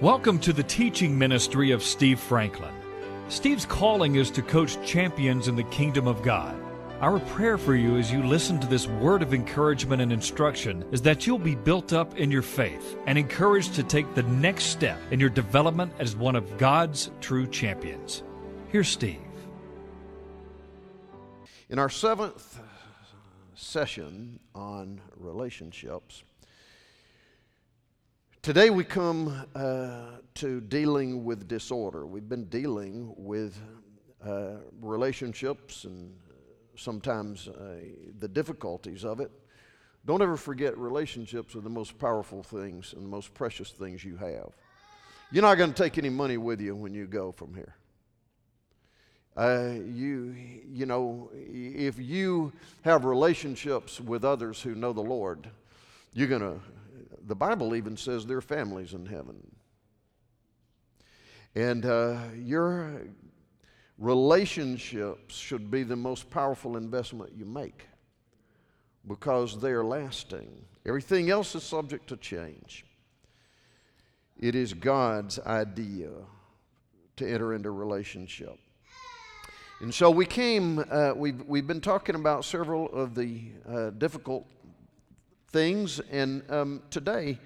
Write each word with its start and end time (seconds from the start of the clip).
Welcome 0.00 0.40
to 0.40 0.52
the 0.52 0.64
teaching 0.64 1.16
ministry 1.16 1.70
of 1.70 1.80
Steve 1.80 2.18
Franklin. 2.18 2.74
Steve's 3.28 3.64
calling 3.64 4.16
is 4.16 4.28
to 4.32 4.42
coach 4.42 4.76
champions 4.84 5.46
in 5.46 5.54
the 5.54 5.62
kingdom 5.62 6.08
of 6.08 6.20
God. 6.20 6.60
Our 7.00 7.20
prayer 7.20 7.56
for 7.56 7.76
you 7.76 7.96
as 7.96 8.10
you 8.10 8.24
listen 8.24 8.58
to 8.58 8.66
this 8.66 8.88
word 8.88 9.22
of 9.22 9.32
encouragement 9.32 10.02
and 10.02 10.12
instruction 10.12 10.84
is 10.90 11.00
that 11.02 11.28
you'll 11.28 11.38
be 11.38 11.54
built 11.54 11.92
up 11.92 12.18
in 12.18 12.32
your 12.32 12.42
faith 12.42 12.98
and 13.06 13.16
encouraged 13.16 13.74
to 13.76 13.84
take 13.84 14.12
the 14.14 14.24
next 14.24 14.64
step 14.64 14.98
in 15.12 15.20
your 15.20 15.30
development 15.30 15.92
as 16.00 16.16
one 16.16 16.34
of 16.34 16.58
God's 16.58 17.12
true 17.20 17.46
champions. 17.46 18.24
Here's 18.70 18.88
Steve. 18.88 19.20
In 21.70 21.78
our 21.78 21.88
seventh 21.88 22.60
session 23.54 24.40
on 24.56 25.00
relationships, 25.16 26.24
today 28.44 28.68
we 28.68 28.84
come 28.84 29.46
uh, 29.54 30.18
to 30.34 30.60
dealing 30.60 31.24
with 31.24 31.48
disorder. 31.48 32.04
We've 32.04 32.28
been 32.28 32.44
dealing 32.44 33.14
with 33.16 33.56
uh, 34.22 34.56
relationships 34.82 35.84
and 35.84 36.14
sometimes 36.76 37.48
uh, 37.48 37.76
the 38.18 38.28
difficulties 38.28 39.02
of 39.02 39.20
it. 39.20 39.30
Don't 40.04 40.20
ever 40.20 40.36
forget 40.36 40.76
relationships 40.76 41.56
are 41.56 41.62
the 41.62 41.70
most 41.70 41.98
powerful 41.98 42.42
things 42.42 42.92
and 42.92 43.02
the 43.02 43.08
most 43.08 43.32
precious 43.32 43.70
things 43.70 44.04
you 44.04 44.18
have. 44.18 44.50
You're 45.32 45.40
not 45.40 45.54
going 45.54 45.72
to 45.72 45.82
take 45.82 45.96
any 45.96 46.10
money 46.10 46.36
with 46.36 46.60
you 46.60 46.76
when 46.76 46.92
you 46.92 47.06
go 47.06 47.32
from 47.32 47.54
here. 47.54 47.74
Uh, 49.38 49.70
you, 49.86 50.36
you 50.68 50.84
know, 50.84 51.30
if 51.34 51.98
you 51.98 52.52
have 52.82 53.06
relationships 53.06 54.02
with 54.02 54.22
others 54.22 54.60
who 54.60 54.74
know 54.74 54.92
the 54.92 55.00
Lord, 55.00 55.48
you're 56.12 56.28
going 56.28 56.42
to, 56.42 56.60
the 57.26 57.34
Bible 57.34 57.74
even 57.74 57.96
says 57.96 58.26
there 58.26 58.38
are 58.38 58.42
families 58.42 58.92
in 58.94 59.06
heaven. 59.06 59.40
And 61.54 61.86
uh, 61.86 62.18
your 62.36 63.02
relationships 63.98 65.34
should 65.34 65.70
be 65.70 65.82
the 65.84 65.96
most 65.96 66.28
powerful 66.30 66.76
investment 66.76 67.32
you 67.36 67.44
make 67.44 67.86
because 69.06 69.60
they 69.60 69.70
are 69.70 69.84
lasting. 69.84 70.64
Everything 70.86 71.30
else 71.30 71.54
is 71.54 71.62
subject 71.62 72.08
to 72.08 72.16
change. 72.16 72.84
It 74.38 74.54
is 74.54 74.74
God's 74.74 75.38
idea 75.38 76.10
to 77.16 77.30
enter 77.30 77.54
into 77.54 77.70
relationship. 77.70 78.58
And 79.80 79.94
so 79.94 80.10
we 80.10 80.26
came, 80.26 80.84
uh, 80.90 81.12
we've, 81.14 81.42
we've 81.46 81.66
been 81.66 81.80
talking 81.80 82.14
about 82.14 82.44
several 82.44 82.86
of 82.92 83.14
the 83.14 83.42
uh, 83.68 83.90
difficult 83.90 84.46
things, 85.54 86.00
and 86.10 86.42
um, 86.50 86.82
today 86.90 87.38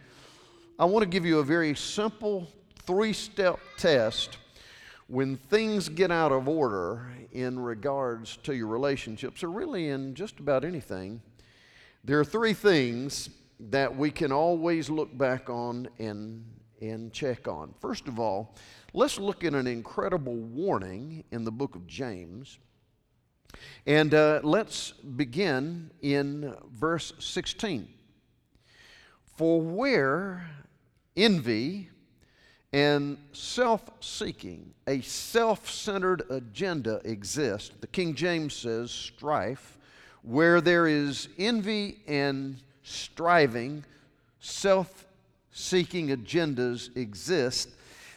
I 0.78 0.86
want 0.86 1.02
to 1.02 1.06
give 1.06 1.26
you 1.26 1.40
a 1.40 1.44
very 1.44 1.74
simple 1.74 2.48
three 2.86 3.12
step 3.12 3.58
test 3.76 4.38
when 5.08 5.36
things 5.36 5.90
get 5.90 6.10
out 6.10 6.32
of 6.32 6.48
order 6.48 7.06
in 7.32 7.58
regards 7.58 8.38
to 8.44 8.56
your 8.56 8.68
relationships, 8.68 9.42
or 9.42 9.50
really 9.50 9.90
in 9.90 10.14
just 10.14 10.40
about 10.40 10.64
anything. 10.64 11.20
There 12.02 12.18
are 12.18 12.24
three 12.24 12.54
things 12.54 13.28
that 13.60 13.94
we 13.94 14.10
can 14.10 14.32
always 14.32 14.88
look 14.88 15.14
back 15.18 15.50
on 15.50 15.86
and, 15.98 16.46
and 16.80 17.12
check 17.12 17.46
on. 17.46 17.74
First 17.78 18.08
of 18.08 18.18
all, 18.18 18.54
let's 18.94 19.18
look 19.18 19.44
at 19.44 19.52
an 19.52 19.66
incredible 19.66 20.36
warning 20.36 21.24
in 21.30 21.44
the 21.44 21.52
book 21.52 21.74
of 21.74 21.86
James. 21.86 22.58
And 23.86 24.14
uh, 24.14 24.40
let's 24.42 24.92
begin 24.92 25.90
in 26.00 26.54
verse 26.72 27.12
16. 27.18 27.96
For 29.38 29.60
where 29.60 30.50
envy 31.16 31.90
and 32.72 33.16
self 33.30 33.88
seeking, 34.00 34.74
a 34.88 35.00
self 35.00 35.70
centered 35.70 36.24
agenda 36.28 37.00
exists, 37.04 37.70
the 37.80 37.86
King 37.86 38.16
James 38.16 38.52
says 38.52 38.90
strife, 38.90 39.78
where 40.22 40.60
there 40.60 40.88
is 40.88 41.28
envy 41.38 42.00
and 42.08 42.56
striving, 42.82 43.84
self 44.40 45.06
seeking 45.52 46.08
agendas 46.08 46.96
exist, 46.96 47.68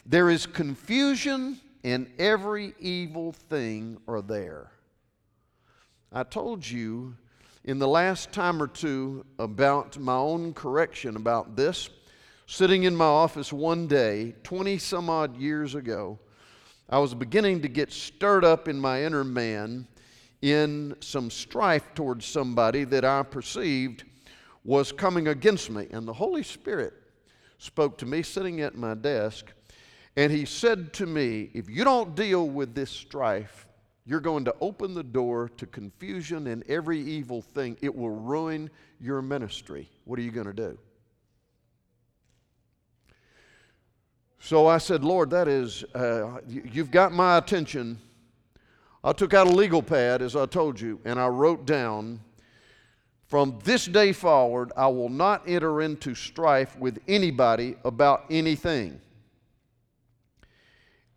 there 0.07 0.31
is 0.31 0.47
confusion 0.47 1.59
and 1.83 2.09
every 2.17 2.73
evil 2.79 3.31
thing 3.31 3.99
are 4.07 4.23
there. 4.23 4.71
I 6.11 6.23
told 6.23 6.67
you 6.67 7.15
in 7.63 7.79
the 7.79 7.87
last 7.87 8.31
time 8.31 8.61
or 8.61 8.67
two 8.67 9.25
about 9.37 9.97
my 9.97 10.15
own 10.15 10.53
correction 10.53 11.15
about 11.15 11.55
this 11.55 11.89
sitting 12.47 12.83
in 12.83 12.93
my 12.93 13.05
office 13.05 13.53
one 13.53 13.87
day, 13.87 14.35
20 14.43 14.77
some 14.77 15.09
odd 15.09 15.37
years 15.37 15.73
ago, 15.73 16.19
I 16.89 16.99
was 16.99 17.13
beginning 17.13 17.61
to 17.61 17.69
get 17.69 17.93
stirred 17.93 18.43
up 18.43 18.67
in 18.67 18.77
my 18.77 19.03
inner 19.03 19.23
man 19.23 19.87
in 20.41 20.95
some 20.99 21.29
strife 21.29 21.93
towards 21.93 22.25
somebody 22.25 22.83
that 22.85 23.05
I 23.05 23.23
perceived 23.23 24.03
was 24.65 24.91
coming 24.91 25.29
against 25.29 25.69
me. 25.69 25.87
And 25.91 26.05
the 26.05 26.13
Holy 26.13 26.43
Spirit 26.43 26.93
spoke 27.57 27.97
to 27.99 28.05
me 28.05 28.21
sitting 28.21 28.59
at 28.59 28.75
my 28.75 28.95
desk, 28.95 29.53
and 30.17 30.31
He 30.31 30.43
said 30.43 30.91
to 30.95 31.05
me, 31.05 31.51
If 31.53 31.69
you 31.69 31.85
don't 31.85 32.15
deal 32.15 32.49
with 32.49 32.75
this 32.75 32.89
strife, 32.89 33.67
you're 34.05 34.19
going 34.19 34.45
to 34.45 34.55
open 34.61 34.93
the 34.93 35.03
door 35.03 35.49
to 35.57 35.65
confusion 35.65 36.47
and 36.47 36.63
every 36.67 36.99
evil 36.99 37.41
thing. 37.41 37.77
It 37.81 37.95
will 37.95 38.09
ruin 38.09 38.69
your 38.99 39.21
ministry. 39.21 39.89
What 40.05 40.17
are 40.17 40.23
you 40.23 40.31
going 40.31 40.47
to 40.47 40.53
do? 40.53 40.77
So 44.39 44.65
I 44.65 44.79
said, 44.79 45.03
Lord, 45.03 45.29
that 45.29 45.47
is, 45.47 45.83
uh, 45.93 46.39
you've 46.47 46.89
got 46.89 47.11
my 47.11 47.37
attention. 47.37 47.99
I 49.03 49.13
took 49.13 49.35
out 49.35 49.45
a 49.45 49.51
legal 49.51 49.83
pad, 49.83 50.23
as 50.23 50.35
I 50.35 50.47
told 50.47 50.79
you, 50.79 50.99
and 51.05 51.19
I 51.19 51.27
wrote 51.27 51.65
down, 51.65 52.19
from 53.27 53.59
this 53.63 53.85
day 53.85 54.11
forward, 54.11 54.71
I 54.75 54.87
will 54.87 55.09
not 55.09 55.47
enter 55.47 55.81
into 55.81 56.15
strife 56.15 56.77
with 56.77 56.99
anybody 57.07 57.75
about 57.85 58.25
anything. 58.29 58.99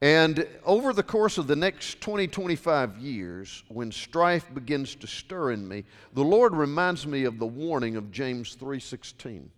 And 0.05 0.47
over 0.67 0.93
the 0.93 1.03
course 1.03 1.39
of 1.39 1.47
the 1.47 1.57
next 1.57 1.99
20, 2.03 2.27
25 2.27 2.99
years, 2.99 3.63
when 3.69 3.91
strife 3.91 4.53
begins 4.53 4.95
to 4.97 5.07
stir 5.07 5.53
in 5.53 5.67
me, 5.67 5.85
the 6.13 6.23
Lord 6.23 6.55
reminds 6.55 7.07
me 7.07 7.25
of 7.25 7.39
the 7.39 7.47
warning 7.47 7.97
of 7.97 8.13
James 8.13 8.55
3:16 8.55 9.49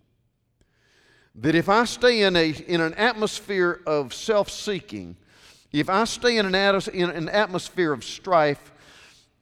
that 1.35 1.53
if 1.53 1.67
I 1.67 1.83
stay 1.83 2.21
in, 2.21 2.37
a, 2.37 2.51
in 2.51 2.79
an 2.79 2.93
atmosphere 2.93 3.81
of 3.85 4.13
self 4.13 4.49
seeking, 4.49 5.17
if 5.73 5.89
I 5.89 6.05
stay 6.05 6.37
in 6.37 6.45
an, 6.45 6.81
in 6.93 7.09
an 7.09 7.27
atmosphere 7.27 7.91
of 7.91 8.05
strife, 8.05 8.71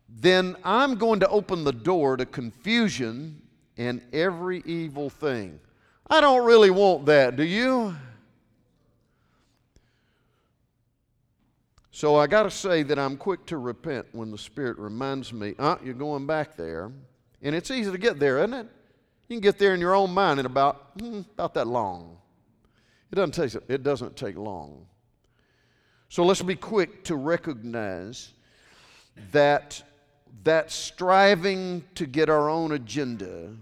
then 0.09 0.55
I'm 0.63 0.95
going 0.95 1.19
to 1.19 1.29
open 1.29 1.65
the 1.65 1.71
door 1.71 2.17
to 2.17 2.25
confusion 2.25 3.43
and 3.77 4.01
every 4.11 4.63
evil 4.65 5.11
thing. 5.11 5.59
I 6.09 6.19
don't 6.19 6.47
really 6.47 6.71
want 6.71 7.05
that, 7.05 7.35
do 7.35 7.43
you? 7.43 7.95
So 11.95 12.17
I 12.17 12.27
got 12.27 12.43
to 12.43 12.51
say 12.51 12.83
that 12.83 12.99
I'm 12.99 13.15
quick 13.15 13.45
to 13.45 13.57
repent 13.57 14.07
when 14.11 14.29
the 14.29 14.37
Spirit 14.37 14.77
reminds 14.77 15.31
me, 15.31 15.55
uh, 15.57 15.77
you're 15.81 15.93
going 15.93 16.27
back 16.27 16.57
there. 16.57 16.91
And 17.41 17.55
it's 17.55 17.71
easy 17.71 17.89
to 17.89 17.97
get 17.97 18.19
there, 18.19 18.39
isn't 18.39 18.53
it? 18.53 18.67
You 19.29 19.37
can 19.37 19.39
get 19.39 19.57
there 19.57 19.73
in 19.73 19.79
your 19.79 19.95
own 19.95 20.13
mind 20.13 20.41
in 20.41 20.45
about, 20.45 20.91
hmm, 20.99 21.21
about 21.35 21.53
that 21.53 21.67
long. 21.67 22.17
It 23.13 23.15
doesn't, 23.15 23.31
take, 23.31 23.69
it 23.69 23.83
doesn't 23.83 24.17
take 24.17 24.35
long. 24.35 24.87
So 26.09 26.25
let's 26.25 26.41
be 26.41 26.57
quick 26.57 27.05
to 27.05 27.15
recognize 27.15 28.33
that 29.31 29.81
that 30.43 30.71
striving 30.71 31.81
to 31.95 32.05
get 32.05 32.29
our 32.29 32.49
own 32.49 32.73
agenda, 32.73 33.53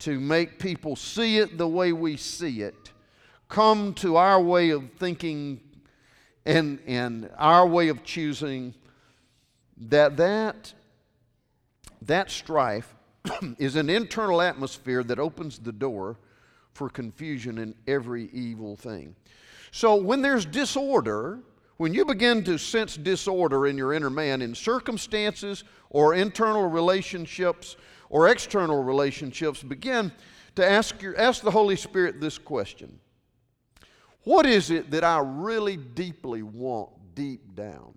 to 0.00 0.20
make 0.20 0.58
people 0.58 0.96
see 0.96 1.38
it 1.38 1.56
the 1.56 1.66
way 1.66 1.94
we 1.94 2.18
see 2.18 2.60
it, 2.60 2.92
come 3.48 3.94
to 3.94 4.16
our 4.16 4.38
way 4.38 4.68
of 4.68 4.92
thinking 4.98 5.62
and, 6.46 6.78
and 6.86 7.30
our 7.38 7.66
way 7.66 7.88
of 7.88 8.04
choosing, 8.04 8.74
that 9.76 10.16
that, 10.16 10.72
that 12.02 12.30
strife 12.30 12.94
is 13.58 13.76
an 13.76 13.88
internal 13.88 14.42
atmosphere 14.42 15.02
that 15.04 15.18
opens 15.18 15.58
the 15.58 15.72
door 15.72 16.16
for 16.72 16.88
confusion 16.88 17.58
in 17.58 17.74
every 17.86 18.28
evil 18.32 18.76
thing. 18.76 19.14
So 19.70 19.96
when 19.96 20.22
there's 20.22 20.44
disorder, 20.44 21.40
when 21.78 21.94
you 21.94 22.04
begin 22.04 22.44
to 22.44 22.58
sense 22.58 22.96
disorder 22.96 23.66
in 23.66 23.76
your 23.76 23.92
inner 23.92 24.10
man 24.10 24.42
in 24.42 24.54
circumstances 24.54 25.64
or 25.90 26.14
internal 26.14 26.68
relationships 26.68 27.76
or 28.10 28.28
external 28.28 28.82
relationships, 28.82 29.62
begin 29.62 30.12
to 30.56 30.64
ask, 30.64 31.00
your, 31.02 31.16
ask 31.16 31.42
the 31.42 31.50
Holy 31.50 31.76
Spirit 31.76 32.20
this 32.20 32.38
question 32.38 33.00
What 34.24 34.46
is 34.46 34.70
it 34.70 34.90
that 34.90 35.04
I 35.04 35.20
really 35.20 35.76
deeply 35.76 36.42
want 36.42 36.90
deep 37.14 37.54
down? 37.54 37.94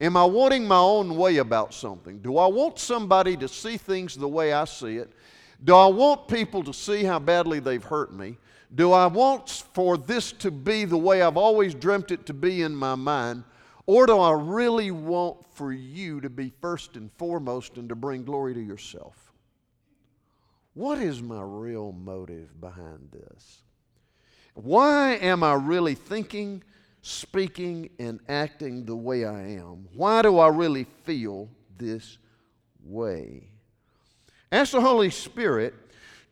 Am 0.00 0.16
I 0.16 0.24
wanting 0.24 0.66
my 0.66 0.78
own 0.78 1.16
way 1.16 1.36
about 1.38 1.74
something? 1.74 2.20
Do 2.20 2.38
I 2.38 2.46
want 2.46 2.78
somebody 2.78 3.36
to 3.36 3.48
see 3.48 3.76
things 3.76 4.14
the 4.14 4.28
way 4.28 4.52
I 4.52 4.64
see 4.64 4.96
it? 4.96 5.12
Do 5.62 5.74
I 5.74 5.86
want 5.86 6.26
people 6.26 6.64
to 6.64 6.72
see 6.72 7.04
how 7.04 7.18
badly 7.18 7.60
they've 7.60 7.84
hurt 7.84 8.14
me? 8.14 8.38
Do 8.74 8.92
I 8.92 9.08
want 9.08 9.64
for 9.74 9.98
this 9.98 10.32
to 10.32 10.50
be 10.50 10.84
the 10.84 10.96
way 10.96 11.20
I've 11.20 11.36
always 11.36 11.74
dreamt 11.74 12.12
it 12.12 12.24
to 12.26 12.34
be 12.34 12.62
in 12.62 12.74
my 12.74 12.94
mind? 12.94 13.44
Or 13.86 14.06
do 14.06 14.18
I 14.18 14.32
really 14.32 14.90
want 14.90 15.38
for 15.52 15.72
you 15.72 16.20
to 16.20 16.30
be 16.30 16.52
first 16.60 16.96
and 16.96 17.10
foremost 17.18 17.76
and 17.76 17.88
to 17.88 17.96
bring 17.96 18.24
glory 18.24 18.54
to 18.54 18.60
yourself? 18.60 19.32
What 20.74 20.98
is 20.98 21.20
my 21.20 21.42
real 21.42 21.92
motive 21.92 22.58
behind 22.60 23.10
this? 23.10 23.64
Why 24.62 25.12
am 25.14 25.42
I 25.42 25.54
really 25.54 25.94
thinking, 25.94 26.62
speaking, 27.00 27.90
and 27.98 28.20
acting 28.28 28.84
the 28.84 28.96
way 28.96 29.24
I 29.24 29.40
am? 29.52 29.88
Why 29.94 30.20
do 30.20 30.38
I 30.38 30.48
really 30.48 30.84
feel 31.04 31.48
this 31.78 32.18
way? 32.84 33.44
Ask 34.52 34.72
the 34.72 34.80
Holy 34.80 35.10
Spirit 35.10 35.74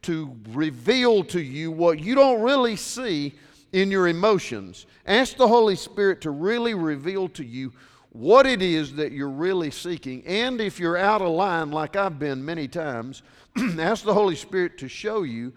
to 0.03 0.37
reveal 0.51 1.25
to 1.25 1.41
you 1.41 1.71
what 1.73 2.01
you 2.01 2.15
don't 2.15 2.43
really 2.43 2.77
see 2.77 3.35
in 3.73 3.91
your 3.91 4.09
emotions. 4.09 4.87
Ask 5.07 5.37
the 5.37 5.49
Holy 5.49 5.77
Spirit 5.77 6.21
to 6.23 6.31
really 6.31 6.75
reveal 6.75 7.29
to 7.31 7.45
you 7.45 7.73
what 8.11 8.47
it 8.47 8.61
is 8.61 8.95
that 8.95 9.13
you're 9.13 9.29
really 9.29 9.71
seeking. 9.71 10.27
And 10.27 10.61
if 10.61 10.79
you're 10.79 10.97
out 10.97 11.23
of 11.23 11.31
line, 11.31 11.71
like 11.71 11.97
I've 11.97 12.19
been 12.19 12.45
many 12.45 12.69
times, 12.69 13.23
ask 13.79 14.05
the 14.05 14.15
Holy 14.15 14.37
Spirit 14.37 14.79
to 14.79 14.89
show 14.89 15.23
you 15.23 15.53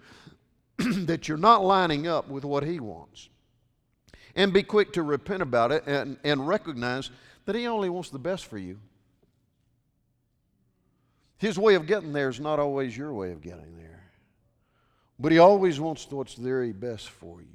that 1.06 1.28
you're 1.28 1.38
not 1.38 1.64
lining 1.64 2.06
up 2.06 2.28
with 2.28 2.44
what 2.44 2.64
He 2.64 2.80
wants. 2.80 3.28
And 4.34 4.52
be 4.52 4.62
quick 4.62 4.92
to 4.94 5.02
repent 5.02 5.42
about 5.42 5.72
it 5.72 5.86
and, 5.86 6.16
and 6.24 6.46
recognize 6.46 7.10
that 7.44 7.54
He 7.54 7.66
only 7.66 7.88
wants 7.88 8.10
the 8.10 8.18
best 8.18 8.46
for 8.46 8.58
you. 8.58 8.78
His 11.38 11.58
way 11.58 11.74
of 11.74 11.86
getting 11.86 12.12
there 12.12 12.28
is 12.28 12.40
not 12.40 12.58
always 12.58 12.96
your 12.96 13.12
way 13.12 13.32
of 13.32 13.42
getting 13.42 13.76
there. 13.76 14.04
But 15.18 15.32
He 15.32 15.38
always 15.38 15.80
wants 15.80 16.10
what's 16.10 16.34
very 16.34 16.72
best 16.72 17.10
for 17.10 17.40
you. 17.40 17.48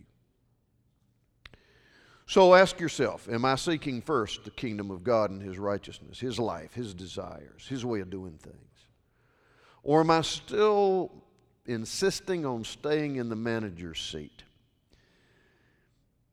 So 2.28 2.54
ask 2.54 2.80
yourself 2.80 3.28
Am 3.32 3.46
I 3.46 3.56
seeking 3.56 4.02
first 4.02 4.44
the 4.44 4.52
kingdom 4.52 4.92
of 4.92 5.04
God 5.04 5.32
and 5.32 5.42
His 5.42 5.58
righteousness, 5.58 6.20
His 6.20 6.38
life, 6.38 6.74
His 6.74 6.94
desires, 6.94 7.66
His 7.68 7.86
way 7.86 8.02
of 8.02 8.10
doing 8.10 8.38
things? 8.38 8.56
Or 9.84 10.02
am 10.02 10.12
I 10.12 10.22
still 10.22 11.24
insisting 11.68 12.46
on 12.46 12.64
staying 12.64 13.18
in 13.18 13.30
the 13.30 13.36
manager's 13.36 14.00
seat? 14.00 14.44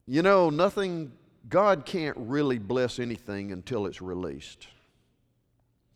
You 0.07 0.23
know, 0.23 0.51
nothing, 0.51 1.13
God 1.49 1.85
can't 1.85 2.17
really 2.19 2.59
bless 2.59 2.99
anything 2.99 3.53
until 3.53 3.87
it's 3.87 4.01
released. 4.01 4.69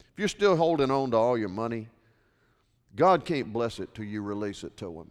If 0.01 0.19
you're 0.19 0.29
still 0.29 0.57
holding 0.57 0.91
on 0.91 1.13
to 1.13 1.17
all 1.17 1.39
your 1.39 1.49
money, 1.49 1.89
God 2.97 3.25
can't 3.25 3.53
bless 3.53 3.79
it 3.79 3.95
till 3.95 4.05
you 4.05 4.23
release 4.23 4.65
it 4.65 4.77
to 4.79 4.93
Him. 4.93 5.11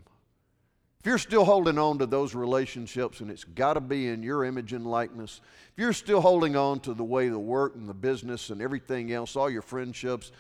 If 1.00 1.06
you're 1.06 1.18
still 1.19 1.45
holding 1.45 1.77
on 1.77 2.00
to 2.00 2.06
those 2.06 2.35
relationships 2.35 3.21
and 3.21 3.30
it's 3.30 3.44
got 3.44 3.75
to 3.75 3.80
be 3.80 4.07
in 4.07 4.23
your 4.23 4.44
image 4.44 4.73
and 4.73 4.85
likeness, 4.85 5.41
if 5.71 5.80
you're 5.81 5.94
still 5.94 6.19
holding 6.19 6.56
on 6.56 6.80
to 6.81 6.94
the 6.94 7.03
way 7.03 7.30
the 7.30 7.39
work 7.39 7.75
and 7.75 7.88
the 7.88 7.94
business 7.94 8.50
and 8.50 8.62
everything 8.62 9.13
else, 9.13 9.35
all 9.35 9.50
your 9.50 9.62
friendships, 9.62 10.31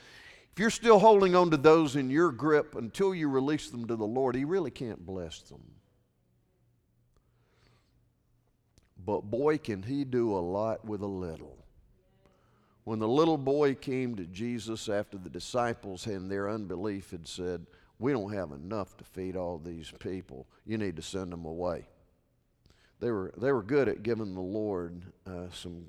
if 0.57 0.61
you're 0.61 0.71
still 0.71 0.97
holding 0.97 1.35
on 1.35 1.51
to 1.51 1.57
those 1.57 1.95
in 1.95 2.09
your 2.09 2.31
grip 2.31 2.73
until 2.73 3.13
you 3.13 3.29
release 3.29 3.69
them 3.69 3.85
to 3.85 3.95
the 3.95 4.07
Lord, 4.07 4.33
He 4.33 4.43
really 4.43 4.71
can't 4.71 5.05
bless 5.05 5.41
them. 5.41 5.61
But 9.05 9.21
boy, 9.21 9.59
can 9.59 9.83
He 9.83 10.03
do 10.03 10.35
a 10.35 10.41
lot 10.41 10.83
with 10.83 11.03
a 11.03 11.05
little. 11.05 11.63
When 12.85 12.97
the 12.97 13.07
little 13.07 13.37
boy 13.37 13.75
came 13.75 14.15
to 14.15 14.25
Jesus 14.25 14.89
after 14.89 15.19
the 15.19 15.29
disciples 15.29 16.07
and 16.07 16.27
their 16.27 16.49
unbelief 16.49 17.11
had 17.11 17.27
said, 17.27 17.67
we 17.99 18.11
don't 18.11 18.33
have 18.33 18.51
enough 18.51 18.97
to 18.97 19.03
feed 19.03 19.35
all 19.35 19.59
these 19.59 19.93
people. 19.99 20.47
You 20.65 20.79
need 20.79 20.95
to 20.95 21.03
send 21.03 21.31
them 21.31 21.45
away. 21.45 21.85
They 22.99 23.11
were, 23.11 23.31
they 23.37 23.51
were 23.51 23.61
good 23.61 23.87
at 23.87 24.01
giving 24.01 24.33
the 24.33 24.41
Lord 24.41 25.03
uh, 25.27 25.51
some, 25.53 25.85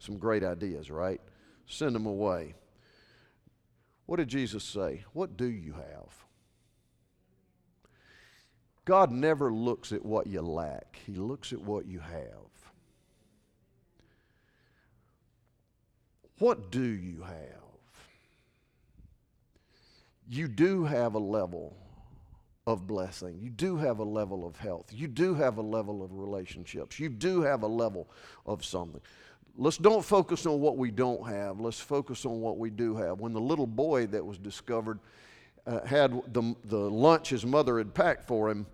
some 0.00 0.18
great 0.18 0.42
ideas, 0.42 0.90
right? 0.90 1.20
Send 1.68 1.94
them 1.94 2.06
away. 2.06 2.56
What 4.10 4.16
did 4.16 4.26
Jesus 4.26 4.64
say? 4.64 5.04
What 5.12 5.36
do 5.36 5.44
you 5.44 5.72
have? 5.72 6.24
God 8.84 9.12
never 9.12 9.52
looks 9.52 9.92
at 9.92 10.04
what 10.04 10.26
you 10.26 10.40
lack, 10.42 10.98
He 11.06 11.12
looks 11.12 11.52
at 11.52 11.60
what 11.60 11.86
you 11.86 12.00
have. 12.00 12.50
What 16.40 16.72
do 16.72 16.82
you 16.82 17.22
have? 17.22 17.60
you 20.28 20.48
do 20.48 20.82
have 20.82 21.14
a 21.14 21.20
level 21.20 21.76
of 22.66 22.88
blessing. 22.88 23.38
You 23.40 23.50
do 23.50 23.76
have 23.76 24.00
a 24.00 24.04
level 24.04 24.44
of 24.44 24.56
health. 24.56 24.86
You 24.92 25.06
do 25.06 25.34
have 25.34 25.58
a 25.58 25.62
level 25.62 26.02
of 26.02 26.12
relationships. 26.12 26.98
You 26.98 27.10
do 27.10 27.42
have 27.42 27.62
a 27.62 27.68
level 27.68 28.10
of 28.44 28.64
something. 28.64 29.02
Let's 29.62 29.76
don't 29.76 30.02
focus 30.02 30.46
on 30.46 30.58
what 30.58 30.78
we 30.78 30.90
don't 30.90 31.28
have. 31.28 31.60
Let's 31.60 31.78
focus 31.78 32.24
on 32.24 32.40
what 32.40 32.56
we 32.56 32.70
do 32.70 32.96
have. 32.96 33.20
When 33.20 33.34
the 33.34 33.40
little 33.42 33.66
boy 33.66 34.06
that 34.06 34.24
was 34.24 34.38
discovered 34.38 35.00
uh, 35.66 35.84
had 35.84 36.12
the, 36.32 36.54
the 36.64 36.78
lunch 36.78 37.28
his 37.28 37.44
mother 37.44 37.76
had 37.76 37.92
packed 37.92 38.26
for 38.26 38.48
him, 38.48 38.64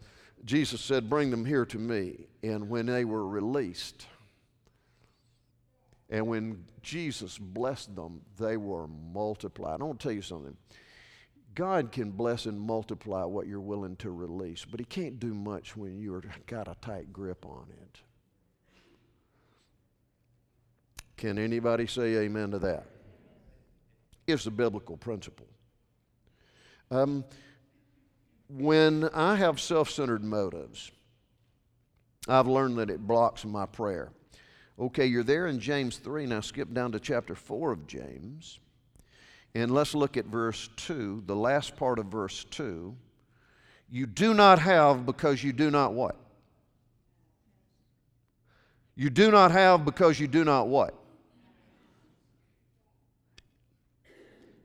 Jesus 0.44 0.81
said, 0.81 1.11
Bring 1.11 1.33
them 1.33 1.44
here 1.44 1.67
to 1.67 1.77
me. 1.77 2.29
And 2.44 2.69
when 2.69 2.87
they 2.87 3.05
were 3.05 3.27
released, 3.27 4.06
and 6.09 6.29
when 6.29 6.65
Jesus 6.83 7.37
blessed 7.37 7.97
them, 7.97 8.21
they 8.38 8.56
were 8.56 8.87
multiplied. 8.87 9.81
I 9.81 9.85
want 9.85 9.99
to 9.99 10.05
tell 10.05 10.15
you 10.15 10.23
something. 10.23 10.56
God 11.56 11.91
can 11.91 12.12
bless 12.12 12.47
and 12.47 12.61
multiply 12.61 13.25
what 13.25 13.49
you're 13.49 13.59
willing 13.59 13.97
to 13.97 14.12
release, 14.12 14.65
but 14.65 14.79
He 14.79 14.87
can't 14.87 15.19
do 15.19 15.35
much 15.35 15.77
when 15.77 15.99
you've 15.99 16.25
got 16.47 16.69
a 16.69 16.77
tight 16.81 17.12
grip 17.12 17.44
on 17.44 17.67
it. 17.83 18.03
Can 21.16 21.38
anybody 21.38 21.86
say 21.86 22.16
amen 22.16 22.50
to 22.50 22.58
that? 22.60 22.84
It's 24.26 24.46
a 24.46 24.50
biblical 24.50 24.96
principle. 24.96 25.46
Um, 26.90 27.24
when 28.48 29.08
I 29.14 29.36
have 29.36 29.60
self 29.60 29.90
centered 29.90 30.22
motives, 30.22 30.90
I've 32.28 32.46
learned 32.46 32.78
that 32.78 32.90
it 32.90 33.06
blocks 33.06 33.44
my 33.44 33.66
prayer. 33.66 34.10
Okay, 34.78 35.06
you're 35.06 35.22
there 35.22 35.46
in 35.46 35.58
James 35.58 35.96
3. 35.98 36.26
Now 36.26 36.40
skip 36.40 36.72
down 36.72 36.92
to 36.92 37.00
chapter 37.00 37.34
4 37.34 37.72
of 37.72 37.86
James. 37.86 38.58
And 39.54 39.70
let's 39.70 39.94
look 39.94 40.18
at 40.18 40.26
verse 40.26 40.68
2, 40.76 41.22
the 41.26 41.34
last 41.34 41.76
part 41.76 41.98
of 41.98 42.06
verse 42.06 42.44
2. 42.50 42.94
You 43.88 44.06
do 44.06 44.34
not 44.34 44.58
have 44.58 45.06
because 45.06 45.42
you 45.42 45.52
do 45.52 45.70
not 45.70 45.94
what? 45.94 46.16
You 48.96 49.08
do 49.08 49.30
not 49.30 49.50
have 49.50 49.85
because 49.85 50.20
you 50.20 50.26
do 50.26 50.44
not 50.44 50.68
what? 50.68 50.94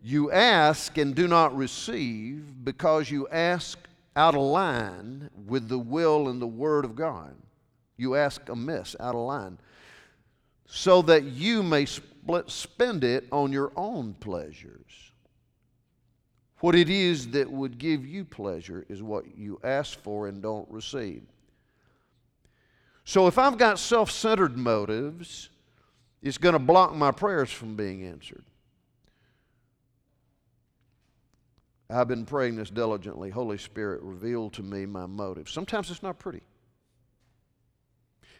You 0.02 0.32
ask 0.32 0.98
and 0.98 1.14
do 1.14 1.28
not 1.28 1.56
receive 1.56 2.66
because 2.66 3.12
you 3.12 3.28
ask 3.28 3.78
out 4.16 4.36
of 4.36 4.42
line 4.42 5.30
with 5.46 5.70
the 5.70 5.78
will 5.78 6.28
and 6.28 6.42
the 6.42 6.48
word 6.48 6.86
of 6.86 6.96
God. 6.96 7.36
You 7.98 8.16
ask 8.16 8.50
amiss, 8.50 8.96
out 9.00 9.14
of 9.14 9.22
line, 9.22 9.60
so 10.66 11.04
that 11.04 11.24
you 11.24 11.62
may 11.62 11.86
spend 11.86 13.04
it 13.04 13.28
on 13.32 13.52
your 13.52 13.72
own 13.76 14.16
pleasures. 14.16 15.12
What 16.62 16.76
it 16.76 16.90
is 16.90 17.30
that 17.30 17.52
would 17.52 17.78
give 17.78 18.06
you 18.06 18.26
pleasure 18.26 18.86
is 18.90 19.04
what 19.04 19.38
you 19.38 19.60
ask 19.64 20.00
for 20.00 20.28
and 20.28 20.42
don't 20.42 20.70
receive. 20.70 21.24
So 23.04 23.28
if 23.28 23.38
I've 23.38 23.58
got 23.58 23.80
self 23.80 24.12
centered 24.12 24.58
motives, 24.58 25.50
it's 26.22 26.38
going 26.38 26.54
to 26.54 26.60
block 26.60 26.96
my 26.96 27.12
prayers 27.12 27.52
from 27.52 27.76
being 27.76 28.06
answered. 28.06 28.44
I've 31.92 32.08
been 32.08 32.26
praying 32.26 32.56
this 32.56 32.70
diligently. 32.70 33.30
Holy 33.30 33.58
Spirit, 33.58 34.02
reveal 34.02 34.50
to 34.52 34.64
me 34.64 34.86
my 34.86 35.06
motives. 35.06 35.52
Sometimes 35.52 35.92
it's 35.92 36.04
not 36.04 36.20
pretty. 36.20 36.42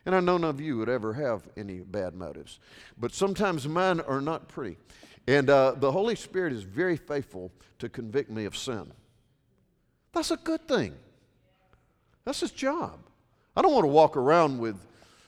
And 0.06 0.16
I 0.16 0.20
know 0.20 0.38
none 0.38 0.50
of 0.50 0.62
you 0.62 0.78
would 0.78 0.90
ever 0.90 1.14
have 1.14 1.48
any 1.58 1.80
bad 1.80 2.16
motives. 2.16 2.60
But 2.98 3.14
sometimes 3.14 3.68
mine 3.68 4.00
are 4.00 4.22
not 4.22 4.48
pretty. 4.48 4.78
And 5.28 5.50
uh, 5.50 5.74
the 5.78 5.92
Holy 5.92 6.16
Spirit 6.16 6.54
is 6.54 6.64
very 6.64 6.98
faithful 6.98 7.52
to 7.80 7.90
convict 7.90 8.32
me 8.32 8.46
of 8.46 8.58
sin. 8.58 8.92
That's 10.14 10.32
a 10.32 10.38
good 10.38 10.68
thing. 10.68 10.96
That's 12.26 12.40
his 12.40 12.52
job. 12.52 13.00
I 13.56 13.62
don't 13.62 13.74
want 13.74 13.84
to 13.84 13.92
walk 13.92 14.18
around 14.18 14.60
with, 14.60 14.78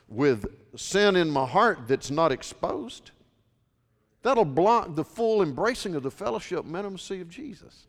with 0.08 0.46
sin 0.76 1.16
in 1.16 1.30
my 1.30 1.46
heart 1.46 1.82
that's 1.88 2.10
not 2.10 2.32
exposed. 2.32 3.12
That'll 4.24 4.46
block 4.46 4.96
the 4.96 5.04
full 5.04 5.44
embracing 5.44 5.96
of 5.96 6.04
the 6.04 6.12
fellowship 6.12 6.66
intimacy 6.66 7.22
of 7.22 7.30
Jesus. 7.30 7.88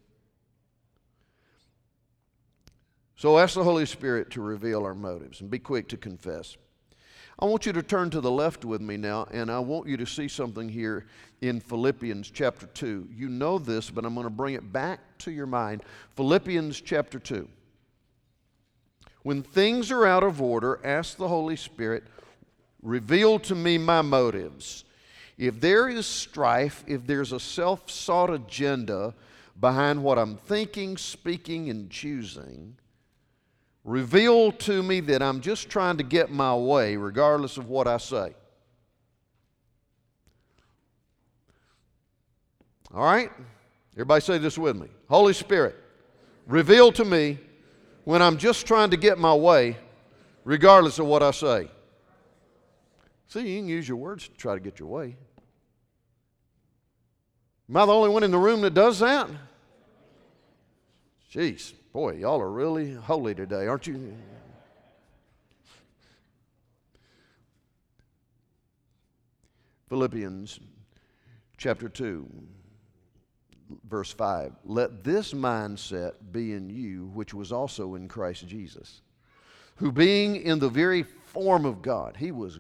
So 3.25 3.39
ask 3.39 3.55
the 3.55 3.65
Holy 3.65 3.87
Spirit 3.87 4.29
to 4.33 4.43
reveal 4.43 4.85
our 4.85 4.95
motives 4.95 5.41
and 5.41 5.51
be 5.51 5.59
quick 5.59 5.89
to 5.89 5.97
confess. 5.97 6.59
I 7.39 7.47
want 7.47 7.65
you 7.65 7.73
to 7.73 7.83
turn 7.83 8.11
to 8.11 8.21
the 8.21 8.31
left 8.31 8.67
with 8.67 8.83
me 8.83 8.99
now, 8.99 9.27
and 9.31 9.51
I 9.51 9.61
want 9.61 9.89
you 9.89 9.97
to 9.97 10.05
see 10.05 10.29
something 10.29 10.69
here 10.69 11.07
in 11.41 11.59
Philippians 11.59 12.31
chapter 12.31 12.67
2. 12.67 13.09
You 13.11 13.31
know 13.31 13.59
this, 13.59 13.89
but 13.89 14.05
I'm 14.05 14.13
going 14.13 14.25
to 14.27 14.31
bring 14.31 14.57
it 14.57 14.71
back 14.71 15.01
to 15.21 15.31
your 15.31 15.47
mind. 15.47 15.85
Philippians 16.17 16.83
chapter 16.83 17.19
2. 17.19 17.49
When 19.23 19.43
things 19.43 19.91
are 19.91 20.05
out 20.05 20.23
of 20.23 20.43
order, 20.43 20.79
ask 20.85 21.17
the 21.17 21.29
Holy 21.29 21.57
Spirit, 21.57 22.05
reveal 22.83 23.39
to 23.39 23.55
me 23.55 23.79
my 23.79 24.03
motives. 24.03 24.85
If 25.39 25.63
there 25.63 25.89
is 25.89 26.05
strife, 26.05 26.85
if 26.87 27.07
there's 27.07 27.33
a 27.33 27.41
self 27.41 27.91
sought 27.91 28.29
agenda 28.29 29.15
behind 29.59 30.05
what 30.05 30.19
I'm 30.19 30.37
thinking, 30.37 30.99
speaking, 30.99 31.71
and 31.71 31.89
choosing, 31.91 32.77
reveal 33.85 34.51
to 34.51 34.83
me 34.83 35.01
that 35.01 35.23
I'm 35.23 35.41
just 35.41 35.69
trying 35.69 35.99
to 35.99 36.03
get 36.03 36.31
my 36.31 36.55
way, 36.55 36.97
regardless 36.97 37.59
of 37.59 37.69
what 37.69 37.87
I 37.87 37.99
say. 37.99 38.35
All 42.95 43.05
right? 43.05 43.31
Everybody 43.95 44.21
say 44.21 44.39
this 44.39 44.57
with 44.57 44.77
me. 44.77 44.89
Holy 45.09 45.35
Spirit, 45.35 45.77
reveal 46.47 46.91
to 46.93 47.05
me 47.05 47.39
when 48.05 48.23
I'm 48.23 48.39
just 48.39 48.67
trying 48.67 48.91
to 48.91 48.97
get 48.97 49.19
my 49.19 49.35
way, 49.35 49.77
regardless 50.45 50.99
of 50.99 51.07
what 51.07 51.23
I 51.23 51.31
say. 51.31 51.71
See, 53.29 53.49
you 53.49 53.59
can 53.59 53.69
use 53.69 53.89
your 53.89 53.97
words 53.97 54.29
to 54.29 54.35
try 54.35 54.55
to 54.55 54.61
get 54.61 54.79
your 54.79 54.89
way. 54.89 55.17
Am 57.69 57.77
I 57.77 57.87
the 57.87 57.93
only 57.93 58.11
one 58.11 58.23
in 58.23 58.31
the 58.31 58.39
room 58.39 58.61
that 58.61 58.75
does 58.75 58.99
that? 58.99 59.29
Jeez, 61.33 61.73
boy, 61.95 62.15
y'all 62.15 62.41
are 62.41 62.51
really 62.51 62.93
holy 62.93 63.37
today, 63.37 63.69
aren't 63.69 63.87
you? 63.87 64.13
Philippians 69.89 70.59
chapter 71.57 71.89
2 71.89 72.29
verse 73.89 74.13
5 74.13 74.53
let 74.65 75.05
this 75.05 75.33
mindset 75.33 76.15
be 76.33 76.53
in 76.53 76.69
you 76.69 77.07
which 77.15 77.33
was 77.33 77.53
also 77.53 77.95
in 77.95 78.09
christ 78.09 78.47
jesus 78.47 79.01
who 79.77 79.91
being 79.91 80.37
in 80.37 80.59
the 80.59 80.69
very 80.69 81.03
form 81.03 81.65
of 81.65 81.81
god 81.81 82.17
he 82.17 82.33
was 82.33 82.59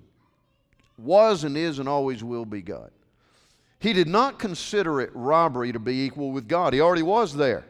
was 0.97 1.45
and 1.45 1.57
is 1.57 1.79
and 1.81 1.89
always 1.89 2.23
will 2.23 2.45
be 2.45 2.63
god. 2.63 2.91
He 3.81 3.93
did 3.93 4.09
not 4.09 4.39
consider 4.39 5.01
it 5.01 5.11
robbery 5.13 5.73
to 5.73 5.81
be 5.81 6.05
equal 6.05 6.31
with 6.31 6.47
god. 6.47 6.73
He 6.73 6.81
already 6.81 7.03
was 7.03 7.35
there 7.35 7.65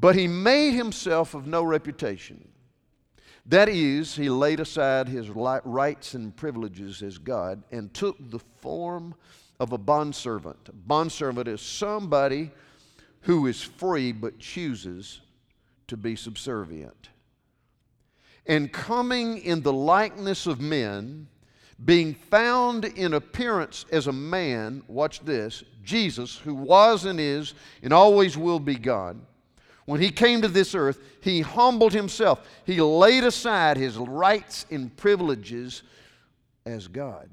but 0.00 0.14
he 0.14 0.28
made 0.28 0.72
himself 0.72 1.34
of 1.34 1.46
no 1.46 1.62
reputation 1.62 2.48
that 3.48 3.70
is, 3.70 4.14
he 4.14 4.28
laid 4.28 4.60
aside 4.60 5.08
his 5.08 5.30
rights 5.30 6.12
and 6.12 6.36
privileges 6.36 7.02
as 7.02 7.16
God 7.16 7.62
and 7.72 7.92
took 7.94 8.16
the 8.30 8.40
form 8.60 9.14
of 9.58 9.72
a 9.72 9.78
bondservant. 9.78 10.68
A 10.68 10.72
bondservant 10.72 11.48
is 11.48 11.62
somebody 11.62 12.50
who 13.22 13.46
is 13.46 13.62
free 13.62 14.12
but 14.12 14.38
chooses 14.38 15.22
to 15.86 15.96
be 15.96 16.14
subservient. 16.14 17.08
And 18.44 18.70
coming 18.70 19.38
in 19.38 19.62
the 19.62 19.72
likeness 19.72 20.46
of 20.46 20.60
men, 20.60 21.26
being 21.82 22.12
found 22.12 22.84
in 22.84 23.14
appearance 23.14 23.86
as 23.90 24.08
a 24.08 24.12
man, 24.12 24.82
watch 24.88 25.20
this, 25.20 25.64
Jesus, 25.82 26.36
who 26.36 26.54
was 26.54 27.06
and 27.06 27.18
is 27.18 27.54
and 27.82 27.94
always 27.94 28.36
will 28.36 28.60
be 28.60 28.74
God, 28.74 29.18
when 29.88 30.02
he 30.02 30.10
came 30.10 30.42
to 30.42 30.48
this 30.48 30.74
earth, 30.74 31.00
he 31.22 31.40
humbled 31.40 31.94
himself. 31.94 32.46
He 32.66 32.78
laid 32.78 33.24
aside 33.24 33.78
his 33.78 33.96
rights 33.96 34.66
and 34.70 34.94
privileges 34.94 35.82
as 36.66 36.88
God 36.88 37.30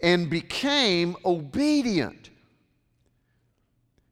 and 0.00 0.30
became 0.30 1.16
obedient. 1.24 2.30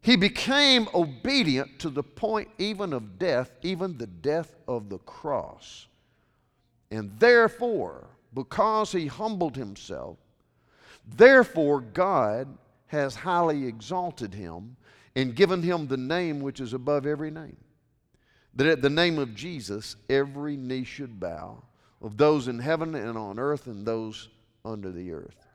He 0.00 0.16
became 0.16 0.88
obedient 0.92 1.78
to 1.78 1.88
the 1.88 2.02
point 2.02 2.48
even 2.58 2.92
of 2.92 3.16
death, 3.16 3.52
even 3.62 3.96
the 3.96 4.08
death 4.08 4.56
of 4.66 4.88
the 4.88 4.98
cross. 4.98 5.86
And 6.90 7.12
therefore, 7.20 8.08
because 8.34 8.90
he 8.90 9.06
humbled 9.06 9.56
himself, 9.56 10.18
therefore 11.06 11.80
God 11.80 12.48
has 12.88 13.14
highly 13.14 13.68
exalted 13.68 14.34
him 14.34 14.76
and 15.16 15.34
given 15.34 15.62
him 15.62 15.86
the 15.86 15.96
name 15.96 16.40
which 16.40 16.60
is 16.60 16.72
above 16.72 17.06
every 17.06 17.30
name. 17.30 17.56
That 18.54 18.66
at 18.66 18.82
the 18.82 18.90
name 18.90 19.18
of 19.18 19.34
Jesus, 19.34 19.96
every 20.08 20.56
knee 20.56 20.84
should 20.84 21.20
bow, 21.20 21.62
of 22.02 22.16
those 22.16 22.48
in 22.48 22.58
heaven 22.58 22.94
and 22.94 23.16
on 23.16 23.38
earth 23.38 23.66
and 23.66 23.86
those 23.86 24.28
under 24.64 24.90
the 24.90 25.12
earth. 25.12 25.46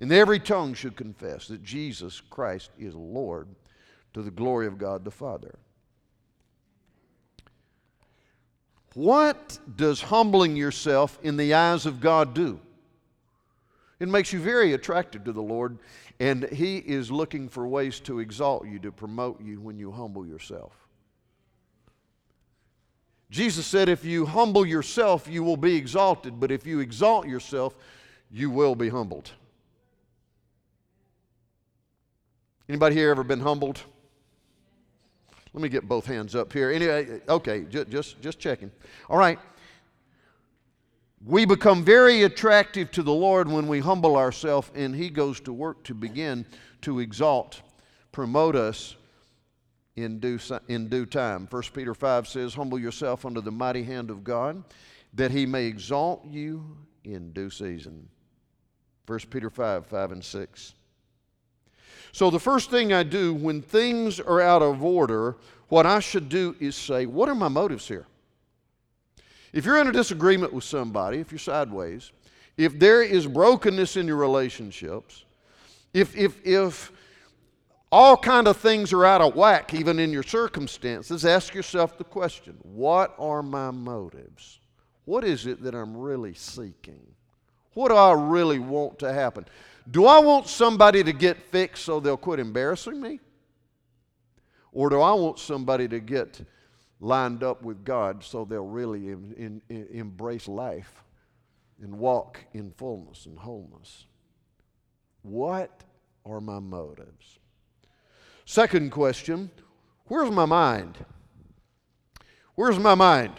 And 0.00 0.12
every 0.12 0.40
tongue 0.40 0.74
should 0.74 0.96
confess 0.96 1.46
that 1.48 1.62
Jesus 1.62 2.20
Christ 2.20 2.70
is 2.78 2.94
Lord 2.94 3.48
to 4.12 4.22
the 4.22 4.30
glory 4.30 4.66
of 4.66 4.78
God 4.78 5.04
the 5.04 5.10
Father. 5.10 5.58
What 8.94 9.58
does 9.76 10.00
humbling 10.00 10.56
yourself 10.56 11.18
in 11.22 11.36
the 11.36 11.54
eyes 11.54 11.86
of 11.86 12.00
God 12.00 12.34
do? 12.34 12.60
It 14.00 14.08
makes 14.08 14.32
you 14.32 14.40
very 14.40 14.72
attractive 14.72 15.24
to 15.24 15.32
the 15.32 15.42
Lord, 15.42 15.78
and 16.20 16.44
He 16.50 16.78
is 16.78 17.10
looking 17.10 17.48
for 17.48 17.66
ways 17.66 18.00
to 18.00 18.18
exalt 18.18 18.66
you, 18.66 18.78
to 18.80 18.92
promote 18.92 19.40
you 19.40 19.60
when 19.60 19.78
you 19.78 19.92
humble 19.92 20.26
yourself. 20.26 20.72
Jesus 23.30 23.66
said, 23.66 23.88
If 23.88 24.04
you 24.04 24.26
humble 24.26 24.66
yourself, 24.66 25.26
you 25.28 25.42
will 25.42 25.56
be 25.56 25.74
exalted, 25.76 26.38
but 26.38 26.50
if 26.50 26.66
you 26.66 26.80
exalt 26.80 27.26
yourself, 27.26 27.76
you 28.30 28.50
will 28.50 28.74
be 28.74 28.88
humbled. 28.88 29.30
Anybody 32.68 32.94
here 32.94 33.10
ever 33.10 33.24
been 33.24 33.40
humbled? 33.40 33.80
Let 35.52 35.62
me 35.62 35.68
get 35.68 35.88
both 35.88 36.06
hands 36.06 36.34
up 36.34 36.52
here. 36.52 36.70
Anyway, 36.70 37.20
uh, 37.28 37.34
okay, 37.34 37.64
just, 37.64 37.88
just, 37.88 38.20
just 38.20 38.38
checking. 38.40 38.72
All 39.08 39.18
right. 39.18 39.38
We 41.26 41.46
become 41.46 41.84
very 41.84 42.24
attractive 42.24 42.90
to 42.92 43.02
the 43.02 43.12
Lord 43.12 43.48
when 43.48 43.66
we 43.66 43.80
humble 43.80 44.16
ourselves, 44.16 44.70
and 44.74 44.94
He 44.94 45.08
goes 45.08 45.40
to 45.42 45.54
work 45.54 45.82
to 45.84 45.94
begin 45.94 46.44
to 46.82 47.00
exalt, 47.00 47.62
promote 48.12 48.54
us 48.54 48.94
in 49.96 50.18
due, 50.18 50.38
in 50.68 50.88
due 50.88 51.06
time. 51.06 51.48
1 51.50 51.62
Peter 51.72 51.94
5 51.94 52.28
says, 52.28 52.54
Humble 52.54 52.78
yourself 52.78 53.24
under 53.24 53.40
the 53.40 53.50
mighty 53.50 53.84
hand 53.84 54.10
of 54.10 54.22
God, 54.22 54.64
that 55.14 55.30
He 55.30 55.46
may 55.46 55.64
exalt 55.64 56.26
you 56.26 56.76
in 57.04 57.32
due 57.32 57.48
season. 57.48 58.06
1 59.06 59.18
Peter 59.30 59.48
5 59.48 59.86
5 59.86 60.12
and 60.12 60.22
6. 60.24 60.74
So, 62.12 62.28
the 62.28 62.38
first 62.38 62.70
thing 62.70 62.92
I 62.92 63.02
do 63.02 63.32
when 63.32 63.62
things 63.62 64.20
are 64.20 64.42
out 64.42 64.60
of 64.60 64.84
order, 64.84 65.36
what 65.68 65.86
I 65.86 66.00
should 66.00 66.28
do 66.28 66.54
is 66.60 66.76
say, 66.76 67.06
What 67.06 67.30
are 67.30 67.34
my 67.34 67.48
motives 67.48 67.88
here? 67.88 68.06
If 69.54 69.64
you're 69.64 69.80
in 69.80 69.86
a 69.86 69.92
disagreement 69.92 70.52
with 70.52 70.64
somebody, 70.64 71.18
if 71.18 71.30
you're 71.30 71.38
sideways, 71.38 72.10
if 72.56 72.76
there 72.76 73.02
is 73.02 73.28
brokenness 73.28 73.96
in 73.96 74.08
your 74.08 74.16
relationships, 74.16 75.24
if, 75.92 76.16
if, 76.16 76.44
if 76.44 76.90
all 77.92 78.16
kind 78.16 78.48
of 78.48 78.56
things 78.56 78.92
are 78.92 79.04
out 79.04 79.20
of 79.20 79.36
whack, 79.36 79.72
even 79.72 80.00
in 80.00 80.10
your 80.10 80.24
circumstances, 80.24 81.24
ask 81.24 81.54
yourself 81.54 81.96
the 81.96 82.02
question 82.02 82.58
what 82.62 83.14
are 83.16 83.44
my 83.44 83.70
motives? 83.70 84.58
What 85.04 85.22
is 85.22 85.46
it 85.46 85.62
that 85.62 85.72
I'm 85.72 85.96
really 85.96 86.34
seeking? 86.34 87.06
What 87.74 87.90
do 87.90 87.94
I 87.94 88.12
really 88.12 88.58
want 88.58 88.98
to 89.00 89.12
happen? 89.12 89.46
Do 89.88 90.06
I 90.06 90.18
want 90.18 90.48
somebody 90.48 91.04
to 91.04 91.12
get 91.12 91.40
fixed 91.52 91.84
so 91.84 92.00
they'll 92.00 92.16
quit 92.16 92.40
embarrassing 92.40 93.00
me? 93.00 93.20
Or 94.72 94.90
do 94.90 95.00
I 95.00 95.12
want 95.12 95.38
somebody 95.38 95.86
to 95.86 96.00
get 96.00 96.40
lined 97.00 97.42
up 97.42 97.62
with 97.62 97.84
God 97.84 98.22
so 98.22 98.44
they'll 98.44 98.66
really 98.66 99.08
in, 99.08 99.62
in, 99.68 99.86
embrace 99.90 100.48
life 100.48 101.04
and 101.82 101.98
walk 101.98 102.40
in 102.52 102.70
fullness 102.72 103.26
and 103.26 103.38
wholeness? 103.38 104.06
What 105.22 105.82
are 106.24 106.40
my 106.40 106.60
motives? 106.60 107.38
Second 108.44 108.90
question 108.90 109.50
Where's 110.06 110.30
my 110.30 110.44
mind? 110.44 110.98
Where's 112.54 112.78
my 112.78 112.94
mind? 112.94 113.32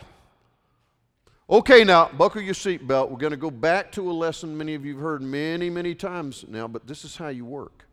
Okay, 1.48 1.84
now, 1.84 2.10
buckle 2.10 2.42
your 2.42 2.56
seatbelt. 2.56 3.12
We're 3.12 3.18
going 3.18 3.32
to 3.32 3.38
go 3.38 3.52
back 3.52 3.92
to 3.94 4.10
a 4.10 4.12
lesson 4.12 4.58
many 4.58 4.74
of 4.74 4.84
you 4.84 4.94
have 4.96 5.02
heard 5.02 5.22
many, 5.22 5.70
many 5.70 5.94
times 5.94 6.44
now, 6.48 6.68
but 6.68 6.88
this 6.88 7.06
is 7.06 7.16
how 7.16 7.28
you 7.28 7.46
work. 7.46 7.86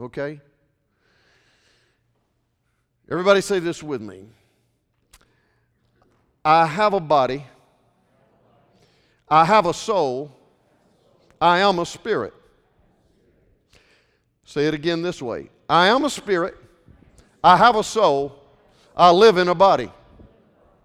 Okay? 0.00 0.40
Everybody 3.08 3.40
say 3.40 3.60
this 3.60 3.84
with 3.84 4.02
me. 4.02 4.24
I 6.44 6.66
have 6.66 6.94
a 6.94 7.00
body. 7.00 7.44
I 9.28 9.44
have 9.44 9.66
a 9.66 9.74
soul. 9.74 10.34
I 11.40 11.60
am 11.60 11.78
a 11.78 11.86
spirit. 11.86 12.34
Say 14.44 14.66
it 14.66 14.74
again 14.74 15.02
this 15.02 15.22
way 15.22 15.48
I 15.68 15.88
am 15.88 16.04
a 16.04 16.10
spirit. 16.10 16.56
I 17.42 17.56
have 17.56 17.76
a 17.76 17.84
soul. 17.84 18.36
I 18.96 19.10
live 19.10 19.36
in 19.38 19.48
a 19.48 19.54
body. 19.54 19.90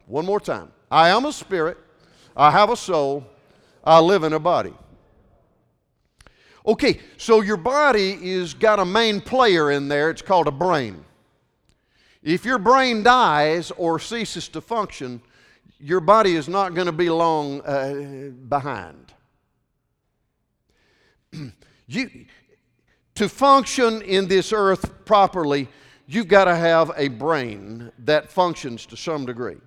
One 0.05 0.25
more 0.25 0.39
time. 0.39 0.71
I 0.91 1.09
am 1.09 1.25
a 1.25 1.33
spirit, 1.33 1.77
I 2.38 2.51
have 2.51 2.69
a 2.69 2.77
soul, 2.77 3.25
I 3.83 4.00
live 4.00 4.24
in 4.24 4.33
a 4.33 4.39
body. 4.39 4.74
Okay, 6.65 7.00
so 7.17 7.41
your 7.41 7.57
body 7.57 8.17
is 8.21 8.53
got 8.53 8.79
a 8.79 8.85
main 8.85 9.21
player 9.21 9.71
in 9.71 9.88
there, 9.88 10.09
it's 10.09 10.21
called 10.21 10.47
a 10.47 10.51
brain. 10.51 11.03
If 12.24 12.45
your 12.45 12.57
brain 12.57 13.03
dies 13.03 13.71
or 13.71 14.00
ceases 14.00 14.47
to 14.50 14.62
function, 14.62 15.21
your 15.79 16.00
body 16.00 16.36
is 16.36 16.48
not 16.48 16.74
going 16.74 16.88
to 16.88 16.94
be 16.94 17.10
long 17.10 17.62
uh, 17.62 18.32
behind. 18.48 19.13
you, 21.88 22.25
to 23.15 23.29
function 23.29 24.01
in 24.01 24.27
this 24.27 24.51
earth 24.53 25.05
properly, 25.05 25.67
you've 26.08 26.27
got 26.27 26.46
to 26.46 26.55
have 26.55 26.91
a 26.96 27.08
brain 27.08 27.91
that 28.00 28.29
functions 28.29 28.86
to 28.88 28.98
some 28.98 29.25
degree. 29.25 29.58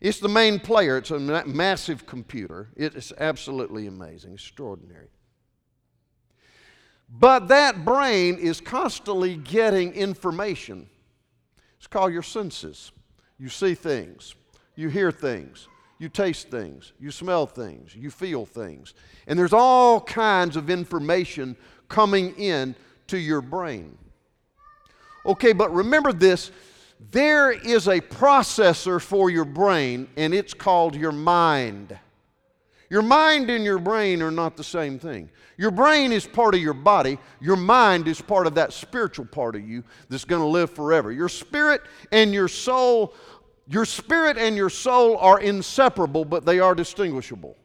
It's 0.00 0.20
the 0.20 0.28
main 0.28 0.60
player, 0.60 0.98
it's 0.98 1.10
a 1.10 1.18
massive 1.46 2.04
computer. 2.04 2.68
It 2.76 2.94
is 2.94 3.12
absolutely 3.16 3.86
amazing, 3.86 4.34
extraordinary. 4.34 5.08
But 7.08 7.48
that 7.48 7.84
brain 7.84 8.36
is 8.38 8.60
constantly 8.60 9.36
getting 9.36 9.92
information. 9.92 10.88
It's 11.78 11.86
called 11.86 12.12
your 12.12 12.22
senses. 12.22 12.92
You 13.38 13.48
see 13.48 13.74
things, 13.74 14.34
you 14.76 14.88
hear 14.88 15.10
things, 15.10 15.68
you 15.98 16.08
taste 16.08 16.50
things, 16.50 16.92
you 16.98 17.10
smell 17.10 17.46
things, 17.46 17.94
you 17.94 18.10
feel 18.10 18.44
things. 18.44 18.94
And 19.26 19.38
there's 19.38 19.52
all 19.52 20.00
kinds 20.00 20.56
of 20.56 20.70
information 20.70 21.56
coming 21.88 22.34
in 22.36 22.74
to 23.08 23.18
your 23.18 23.40
brain. 23.40 23.96
Okay, 25.26 25.52
but 25.52 25.72
remember 25.72 26.12
this 26.12 26.50
there 27.10 27.50
is 27.50 27.88
a 27.88 28.00
processor 28.00 29.00
for 29.00 29.30
your 29.30 29.44
brain, 29.44 30.08
and 30.16 30.32
it's 30.32 30.54
called 30.54 30.94
your 30.94 31.12
mind. 31.12 31.98
Your 32.90 33.02
mind 33.02 33.50
and 33.50 33.64
your 33.64 33.78
brain 33.78 34.22
are 34.22 34.30
not 34.30 34.56
the 34.56 34.64
same 34.64 34.98
thing. 34.98 35.30
Your 35.56 35.70
brain 35.70 36.12
is 36.12 36.26
part 36.26 36.54
of 36.54 36.60
your 36.60 36.74
body. 36.74 37.18
Your 37.40 37.56
mind 37.56 38.08
is 38.08 38.20
part 38.20 38.46
of 38.46 38.54
that 38.56 38.72
spiritual 38.72 39.26
part 39.26 39.56
of 39.56 39.66
you 39.66 39.84
that's 40.08 40.24
going 40.24 40.42
to 40.42 40.48
live 40.48 40.70
forever. 40.70 41.12
Your 41.12 41.28
spirit 41.28 41.82
and 42.12 42.32
your 42.32 42.48
soul, 42.48 43.14
your 43.66 43.84
spirit 43.84 44.36
and 44.36 44.56
your 44.56 44.70
soul 44.70 45.16
are 45.18 45.40
inseparable, 45.40 46.24
but 46.24 46.44
they 46.44 46.60
are 46.60 46.74
distinguishable. 46.74 47.56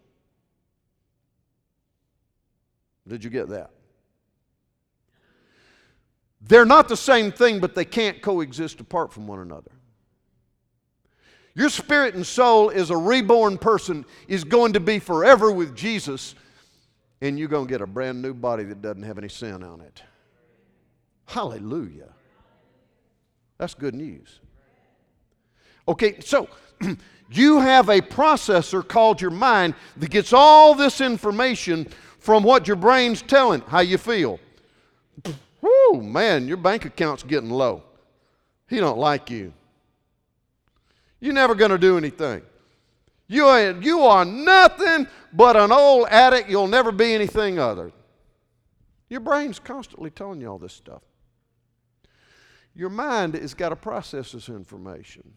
Did 3.07 3.23
you 3.23 3.29
get 3.29 3.49
that? 3.49 3.71
They're 6.41 6.65
not 6.65 6.87
the 6.87 6.97
same 6.97 7.31
thing, 7.31 7.59
but 7.59 7.75
they 7.75 7.85
can't 7.85 8.21
coexist 8.21 8.79
apart 8.79 9.11
from 9.11 9.27
one 9.27 9.39
another. 9.39 9.71
Your 11.55 11.69
spirit 11.69 12.15
and 12.15 12.25
soul 12.25 12.69
as 12.69 12.89
a 12.89 12.95
reborn 12.95 13.57
person 13.57 14.05
is 14.27 14.45
going 14.45 14.73
to 14.73 14.79
be 14.79 14.99
forever 14.99 15.51
with 15.51 15.75
Jesus, 15.75 16.35
and 17.19 17.37
you're 17.37 17.49
going 17.49 17.67
to 17.67 17.69
get 17.69 17.81
a 17.81 17.87
brand 17.87 18.21
new 18.21 18.33
body 18.33 18.63
that 18.63 18.81
doesn't 18.81 19.03
have 19.03 19.17
any 19.17 19.27
sin 19.27 19.63
on 19.63 19.81
it. 19.81 20.01
Hallelujah. 21.25 22.13
That's 23.57 23.73
good 23.73 23.95
news. 23.95 24.39
Okay, 25.89 26.19
so 26.19 26.47
you 27.31 27.59
have 27.59 27.89
a 27.89 27.99
processor 27.99 28.87
called 28.87 29.19
your 29.19 29.31
mind 29.31 29.73
that 29.97 30.11
gets 30.11 30.33
all 30.33 30.75
this 30.75 31.01
information 31.01 31.87
from 32.19 32.43
what 32.43 32.67
your 32.67 32.75
brain's 32.75 33.23
telling 33.23 33.61
how 33.61 33.79
you 33.79 33.97
feel 33.97 34.39
Whoo, 35.61 36.01
man, 36.01 36.47
your 36.47 36.57
bank 36.57 36.85
account's 36.85 37.23
getting 37.23 37.49
low. 37.49 37.83
He 38.69 38.77
don't 38.79 38.99
like 38.99 39.29
you. 39.31 39.51
You're 41.19 41.33
never 41.33 41.55
going 41.55 41.71
to 41.71 41.77
do 41.77 41.97
anything. 41.97 42.43
You 43.27 43.45
are, 43.47 43.71
you 43.71 44.01
are 44.01 44.23
nothing 44.23 45.07
but 45.33 45.57
an 45.57 45.71
old 45.71 46.07
addict. 46.09 46.49
You'll 46.49 46.67
never 46.67 46.91
be 46.91 47.13
anything 47.13 47.59
other. 47.59 47.91
Your 49.09 49.19
brain's 49.19 49.59
constantly 49.59 50.11
telling 50.11 50.39
you 50.39 50.47
all 50.47 50.59
this 50.59 50.73
stuff. 50.73 51.01
Your 52.75 52.89
mind 52.89 53.33
has 53.33 53.53
got 53.53 53.69
to 53.69 53.75
process 53.75 54.31
this 54.31 54.49
information. 54.49 55.33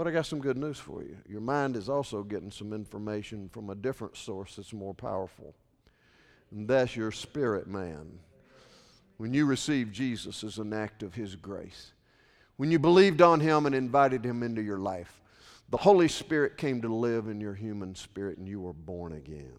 But 0.00 0.08
I 0.08 0.12
got 0.12 0.24
some 0.24 0.40
good 0.40 0.56
news 0.56 0.78
for 0.78 1.02
you. 1.02 1.18
Your 1.28 1.42
mind 1.42 1.76
is 1.76 1.90
also 1.90 2.22
getting 2.22 2.50
some 2.50 2.72
information 2.72 3.50
from 3.50 3.68
a 3.68 3.74
different 3.74 4.16
source 4.16 4.56
that's 4.56 4.72
more 4.72 4.94
powerful. 4.94 5.54
And 6.50 6.66
that's 6.66 6.96
your 6.96 7.12
spirit 7.12 7.66
man 7.66 8.18
when 9.18 9.34
you 9.34 9.44
received 9.44 9.92
Jesus 9.92 10.42
as 10.42 10.56
an 10.56 10.72
act 10.72 11.02
of 11.02 11.14
His 11.14 11.36
grace. 11.36 11.92
When 12.56 12.70
you 12.70 12.78
believed 12.78 13.20
on 13.20 13.40
Him 13.40 13.66
and 13.66 13.74
invited 13.74 14.24
Him 14.24 14.42
into 14.42 14.62
your 14.62 14.78
life, 14.78 15.20
the 15.68 15.76
Holy 15.76 16.08
Spirit 16.08 16.56
came 16.56 16.80
to 16.80 16.88
live 16.88 17.28
in 17.28 17.38
your 17.38 17.52
human 17.52 17.94
spirit 17.94 18.38
and 18.38 18.48
you 18.48 18.62
were 18.62 18.72
born 18.72 19.12
again. 19.12 19.52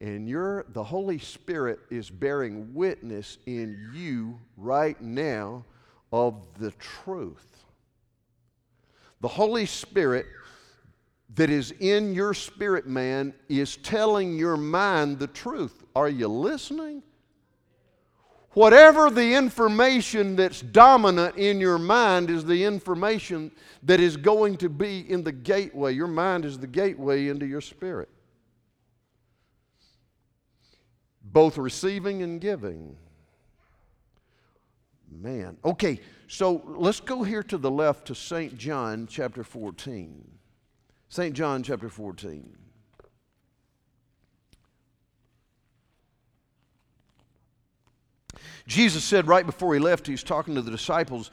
And 0.00 0.26
you 0.26 0.64
the 0.70 0.82
Holy 0.82 1.18
Spirit 1.18 1.80
is 1.90 2.08
bearing 2.08 2.72
witness 2.72 3.36
in 3.44 3.90
you 3.92 4.40
right 4.56 4.98
now 5.02 5.66
of 6.10 6.42
the 6.58 6.70
truth. 6.70 7.65
The 9.20 9.28
Holy 9.28 9.66
Spirit 9.66 10.26
that 11.34 11.50
is 11.50 11.72
in 11.80 12.14
your 12.14 12.34
spirit 12.34 12.86
man 12.86 13.34
is 13.48 13.76
telling 13.78 14.36
your 14.36 14.56
mind 14.56 15.18
the 15.18 15.26
truth. 15.26 15.84
Are 15.94 16.08
you 16.08 16.28
listening? 16.28 17.02
Whatever 18.56 19.10
the 19.10 19.34
information 19.34 20.34
that's 20.34 20.62
dominant 20.62 21.36
in 21.36 21.60
your 21.60 21.76
mind 21.78 22.30
is 22.30 22.42
the 22.42 22.64
information 22.64 23.50
that 23.82 24.00
is 24.00 24.16
going 24.16 24.56
to 24.56 24.70
be 24.70 25.00
in 25.10 25.22
the 25.22 25.32
gateway. 25.32 25.92
Your 25.92 26.06
mind 26.06 26.46
is 26.46 26.58
the 26.58 26.66
gateway 26.66 27.28
into 27.28 27.44
your 27.44 27.60
spirit. 27.60 28.08
Both 31.22 31.58
receiving 31.58 32.22
and 32.22 32.40
giving. 32.40 32.96
Man. 35.22 35.56
Okay, 35.64 36.00
so 36.28 36.62
let's 36.66 37.00
go 37.00 37.22
here 37.22 37.42
to 37.44 37.58
the 37.58 37.70
left 37.70 38.06
to 38.06 38.14
St. 38.14 38.56
John 38.56 39.06
chapter 39.10 39.42
14. 39.42 40.30
St. 41.08 41.34
John 41.34 41.62
chapter 41.62 41.88
14. 41.88 42.56
Jesus 48.66 49.04
said 49.04 49.28
right 49.28 49.46
before 49.46 49.74
he 49.74 49.80
left, 49.80 50.06
he's 50.06 50.24
talking 50.24 50.54
to 50.56 50.62
the 50.62 50.70
disciples. 50.70 51.30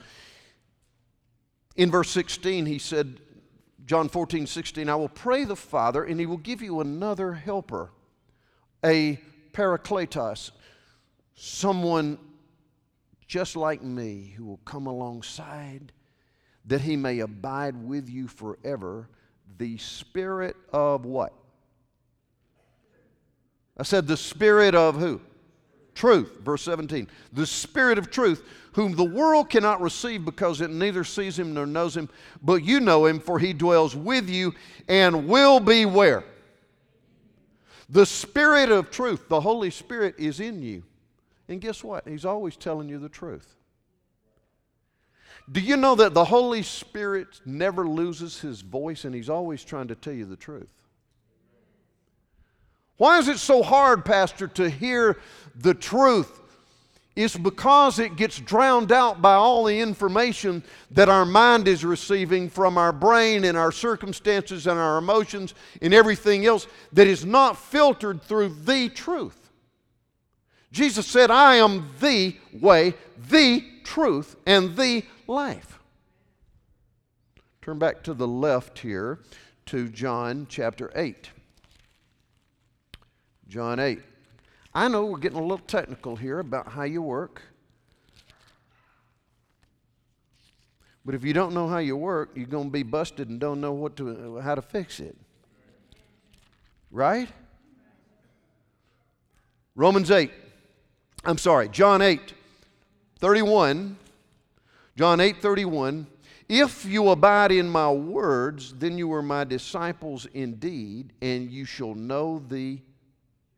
In 1.76 1.90
verse 1.90 2.10
16, 2.10 2.66
he 2.66 2.78
said, 2.78 3.18
John 3.86 4.08
14, 4.08 4.46
16, 4.46 4.88
I 4.88 4.94
will 4.94 5.08
pray 5.08 5.44
the 5.44 5.56
Father, 5.56 6.04
and 6.04 6.18
he 6.20 6.26
will 6.26 6.36
give 6.36 6.62
you 6.62 6.80
another 6.80 7.34
helper, 7.34 7.90
a 8.84 9.18
parakletos, 9.52 10.52
someone 11.34 12.18
just 13.26 13.56
like 13.56 13.82
me 13.82 14.34
who 14.36 14.44
will 14.44 14.60
come 14.64 14.86
alongside 14.86 15.92
that 16.66 16.80
he 16.80 16.96
may 16.96 17.20
abide 17.20 17.76
with 17.76 18.08
you 18.08 18.28
forever. 18.28 19.08
The 19.58 19.76
Spirit 19.78 20.56
of 20.72 21.04
what? 21.04 21.32
I 23.76 23.82
said, 23.82 24.06
the 24.06 24.16
Spirit 24.16 24.74
of 24.74 24.96
who? 24.96 25.20
truth. 25.94 26.38
Verse 26.40 26.62
17. 26.62 27.08
The 27.32 27.46
Spirit 27.46 27.98
of 27.98 28.10
truth, 28.10 28.44
whom 28.72 28.94
the 28.94 29.04
world 29.04 29.48
cannot 29.48 29.80
receive 29.80 30.24
because 30.24 30.60
it 30.60 30.70
neither 30.70 31.04
sees 31.04 31.38
him 31.38 31.54
nor 31.54 31.66
knows 31.66 31.96
him, 31.96 32.08
but 32.42 32.64
you 32.64 32.80
know 32.80 33.06
him, 33.06 33.20
for 33.20 33.38
he 33.38 33.52
dwells 33.52 33.94
with 33.94 34.28
you 34.28 34.54
and 34.88 35.28
will 35.28 35.60
be 35.60 35.86
where? 35.86 36.24
The 37.88 38.06
Spirit 38.06 38.70
of 38.70 38.90
truth, 38.90 39.28
the 39.28 39.40
Holy 39.40 39.70
Spirit, 39.70 40.16
is 40.18 40.40
in 40.40 40.62
you. 40.62 40.82
And 41.48 41.60
guess 41.60 41.84
what? 41.84 42.08
He's 42.08 42.24
always 42.24 42.56
telling 42.56 42.88
you 42.88 42.98
the 42.98 43.08
truth. 43.08 43.54
Do 45.50 45.60
you 45.60 45.76
know 45.76 45.94
that 45.96 46.14
the 46.14 46.24
Holy 46.24 46.62
Spirit 46.62 47.40
never 47.44 47.86
loses 47.86 48.40
his 48.40 48.62
voice 48.62 49.04
and 49.04 49.14
he's 49.14 49.28
always 49.28 49.62
trying 49.62 49.88
to 49.88 49.94
tell 49.94 50.14
you 50.14 50.24
the 50.24 50.36
truth? 50.36 50.72
Why 52.96 53.18
is 53.18 53.28
it 53.28 53.38
so 53.38 53.62
hard, 53.62 54.04
Pastor, 54.04 54.46
to 54.48 54.70
hear 54.70 55.18
the 55.54 55.74
truth? 55.74 56.40
It's 57.16 57.36
because 57.36 57.98
it 57.98 58.16
gets 58.16 58.40
drowned 58.40 58.90
out 58.90 59.22
by 59.22 59.34
all 59.34 59.64
the 59.64 59.78
information 59.78 60.64
that 60.92 61.08
our 61.08 61.24
mind 61.24 61.68
is 61.68 61.84
receiving 61.84 62.48
from 62.48 62.76
our 62.76 62.92
brain 62.92 63.44
and 63.44 63.56
our 63.56 63.70
circumstances 63.70 64.66
and 64.66 64.80
our 64.80 64.98
emotions 64.98 65.54
and 65.80 65.94
everything 65.94 66.44
else 66.46 66.66
that 66.92 67.06
is 67.06 67.24
not 67.24 67.56
filtered 67.56 68.22
through 68.22 68.48
the 68.48 68.88
truth. 68.88 69.43
Jesus 70.74 71.06
said, 71.06 71.30
I 71.30 71.54
am 71.54 71.88
the 72.00 72.36
way, 72.60 72.94
the 73.30 73.64
truth, 73.84 74.34
and 74.44 74.76
the 74.76 75.04
life. 75.28 75.78
Turn 77.62 77.78
back 77.78 78.02
to 78.02 78.12
the 78.12 78.26
left 78.26 78.80
here 78.80 79.20
to 79.66 79.88
John 79.88 80.48
chapter 80.50 80.90
8. 80.96 81.30
John 83.46 83.78
8. 83.78 84.00
I 84.74 84.88
know 84.88 85.04
we're 85.04 85.18
getting 85.18 85.38
a 85.38 85.42
little 85.42 85.58
technical 85.58 86.16
here 86.16 86.40
about 86.40 86.66
how 86.72 86.82
you 86.82 87.02
work. 87.02 87.42
But 91.04 91.14
if 91.14 91.22
you 91.22 91.32
don't 91.32 91.54
know 91.54 91.68
how 91.68 91.78
you 91.78 91.96
work, 91.96 92.30
you're 92.34 92.46
going 92.46 92.66
to 92.66 92.72
be 92.72 92.82
busted 92.82 93.28
and 93.28 93.38
don't 93.38 93.60
know 93.60 93.72
what 93.72 93.94
to, 93.98 94.40
how 94.40 94.56
to 94.56 94.62
fix 94.62 94.98
it. 94.98 95.16
Right? 96.90 97.28
Romans 99.76 100.10
8. 100.10 100.32
I'm 101.24 101.38
sorry, 101.38 101.68
John 101.68 102.02
8, 102.02 102.34
31 103.18 103.96
John 104.96 105.18
8 105.20 105.42
31. 105.42 106.06
If 106.48 106.84
you 106.84 107.08
abide 107.08 107.50
in 107.50 107.68
my 107.68 107.90
words, 107.90 108.74
then 108.74 108.98
you 108.98 109.12
are 109.14 109.22
my 109.22 109.44
disciples 109.44 110.26
indeed, 110.34 111.12
and 111.20 111.50
you 111.50 111.64
shall 111.64 111.94
know 111.94 112.42
the 112.48 112.78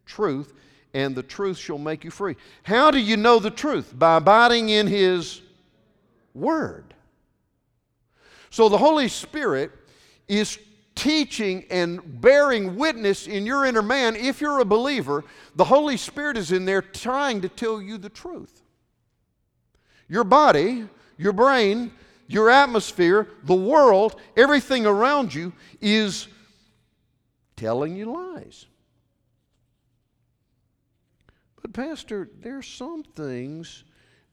truth, 0.07 0.55
and 0.95 1.15
the 1.15 1.23
truth 1.23 1.59
shall 1.59 1.79
make 1.79 2.05
you 2.05 2.11
free. 2.11 2.37
How 2.63 2.91
do 2.91 2.99
you 2.99 3.17
know 3.17 3.39
the 3.39 3.51
truth? 3.51 3.93
By 3.97 4.17
abiding 4.17 4.69
in 4.69 4.87
his 4.87 5.43
word. 6.33 6.95
So 8.51 8.69
the 8.69 8.79
Holy 8.79 9.09
Spirit 9.09 9.73
is 10.29 10.59
teaching 10.97 11.65
and 11.71 12.21
bearing 12.21 12.75
witness 12.75 13.29
in 13.29 13.47
your 13.47 13.65
inner 13.65 13.83
man. 13.83 14.17
If 14.17 14.41
you're 14.41 14.59
a 14.59 14.65
believer, 14.65 15.23
the 15.55 15.65
Holy 15.65 15.97
Spirit 15.97 16.37
is 16.37 16.51
in 16.51 16.65
there 16.65 16.83
trying 16.83 17.43
to 17.43 17.49
tell 17.49 17.81
you 17.81 17.99
the 17.99 18.09
truth. 18.09 18.63
Your 20.09 20.25
body, 20.25 20.89
your 21.17 21.33
brain, 21.33 21.93
your 22.27 22.51
atmosphere, 22.51 23.29
the 23.45 23.55
world, 23.55 24.17
everything 24.37 24.87
around 24.87 25.33
you 25.33 25.53
is 25.81 26.27
telling 27.57 27.95
you 27.95 28.13
lies. 28.13 28.67
But, 31.61 31.73
Pastor, 31.73 32.31
there's 32.41 32.67
some 32.67 33.03
things 33.03 33.85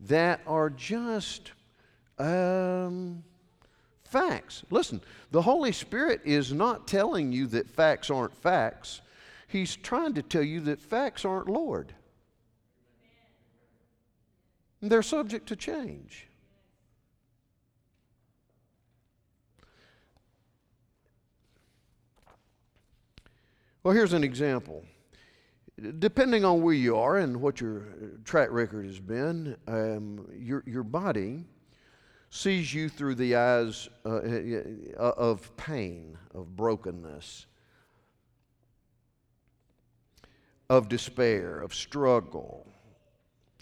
that 0.01 0.41
are 0.47 0.69
just 0.69 1.51
um, 2.19 3.23
facts. 4.13 4.63
Listen, 4.69 5.01
the 5.31 5.41
Holy 5.41 5.71
Spirit 5.71 6.21
is 6.23 6.53
not 6.53 6.87
telling 6.87 7.31
you 7.31 7.47
that 7.47 7.67
facts 7.67 8.11
aren't 8.11 8.35
facts, 8.35 9.01
He's 9.47 9.75
trying 9.75 10.15
to 10.15 10.23
tell 10.23 10.41
you 10.41 10.61
that 10.61 10.81
facts 10.81 11.25
aren't 11.25 11.47
Lord. 11.47 11.93
They're 14.81 15.03
subject 15.03 15.47
to 15.49 15.55
change. 15.55 16.27
Well, 23.83 23.93
here's 23.93 24.13
an 24.13 24.23
example. 24.23 24.83
Depending 25.99 26.45
on 26.45 26.63
where 26.63 26.73
you 26.73 26.97
are 26.97 27.17
and 27.17 27.39
what 27.39 27.61
your 27.61 27.83
track 28.25 28.49
record 28.49 28.87
has 28.87 28.99
been, 28.99 29.55
um, 29.67 30.27
your, 30.35 30.63
your 30.65 30.83
body 30.83 31.45
sees 32.33 32.73
you 32.73 32.89
through 32.89 33.13
the 33.13 33.35
eyes 33.35 33.87
uh, 34.03 34.09
uh 34.09 35.13
of 35.15 35.55
pain, 35.55 36.17
of 36.33 36.55
brokenness, 36.55 37.45
of 40.67 40.89
despair, 40.89 41.59
of 41.59 41.75
struggle, 41.75 42.67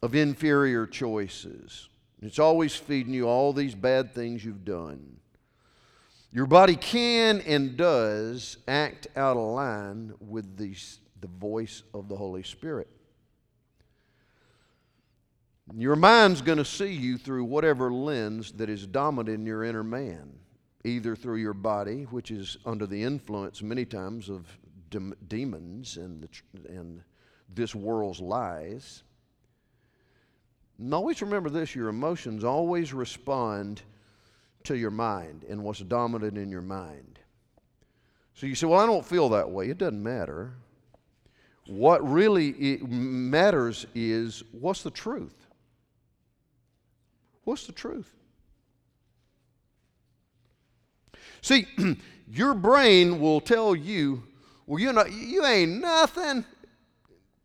of 0.01 0.15
inferior 0.15 0.87
choices. 0.87 1.89
It's 2.21 2.39
always 2.39 2.73
feeding 2.73 3.13
you 3.13 3.27
all 3.27 3.51
these 3.51 3.75
bad 3.75 4.13
things 4.15 4.45
you've 4.45 4.63
done. 4.63 5.17
Your 6.31 6.45
body 6.45 6.77
can 6.77 7.41
and 7.41 7.75
does 7.75 8.55
act 8.69 9.05
out 9.17 9.35
of 9.35 9.49
line 9.49 10.13
with 10.21 10.55
the, 10.55 10.73
the 11.19 11.27
voice 11.27 11.83
of 11.93 12.07
the 12.07 12.15
Holy 12.15 12.43
Spirit. 12.43 12.87
Your 15.75 15.95
mind's 15.95 16.41
going 16.41 16.57
to 16.57 16.65
see 16.65 16.91
you 16.91 17.17
through 17.17 17.45
whatever 17.45 17.91
lens 17.91 18.51
that 18.53 18.69
is 18.69 18.85
dominant 18.87 19.39
in 19.39 19.45
your 19.45 19.63
inner 19.63 19.83
man, 19.83 20.31
either 20.83 21.15
through 21.15 21.37
your 21.37 21.53
body, 21.53 22.03
which 22.03 22.31
is 22.31 22.57
under 22.65 22.85
the 22.85 23.01
influence 23.01 23.61
many 23.61 23.85
times 23.85 24.29
of 24.29 24.47
de- 24.89 25.15
demons 25.27 25.97
and, 25.97 26.23
the, 26.23 26.69
and 26.69 27.01
this 27.53 27.73
world's 27.73 28.19
lies. 28.19 29.03
And 30.77 30.93
always 30.93 31.21
remember 31.21 31.49
this 31.49 31.75
your 31.75 31.89
emotions 31.89 32.43
always 32.43 32.93
respond 32.93 33.83
to 34.63 34.75
your 34.75 34.91
mind 34.91 35.45
and 35.47 35.63
what's 35.63 35.79
dominant 35.79 36.37
in 36.37 36.49
your 36.49 36.61
mind. 36.61 37.19
So 38.33 38.45
you 38.45 38.55
say, 38.55 38.67
Well, 38.67 38.79
I 38.79 38.85
don't 38.85 39.05
feel 39.05 39.29
that 39.29 39.49
way. 39.49 39.69
It 39.69 39.77
doesn't 39.77 40.01
matter. 40.01 40.53
What 41.67 42.07
really 42.07 42.79
matters 42.81 43.85
is 43.93 44.43
what's 44.51 44.81
the 44.81 44.91
truth? 44.91 45.40
What's 47.43 47.65
the 47.65 47.73
truth? 47.73 48.13
See, 51.41 51.65
your 52.27 52.53
brain 52.53 53.19
will 53.19 53.41
tell 53.41 53.75
you, 53.75 54.23
well, 54.67 54.79
you 54.79 54.93
know, 54.93 55.05
you 55.05 55.45
ain't 55.45 55.81
nothing, 55.81 56.45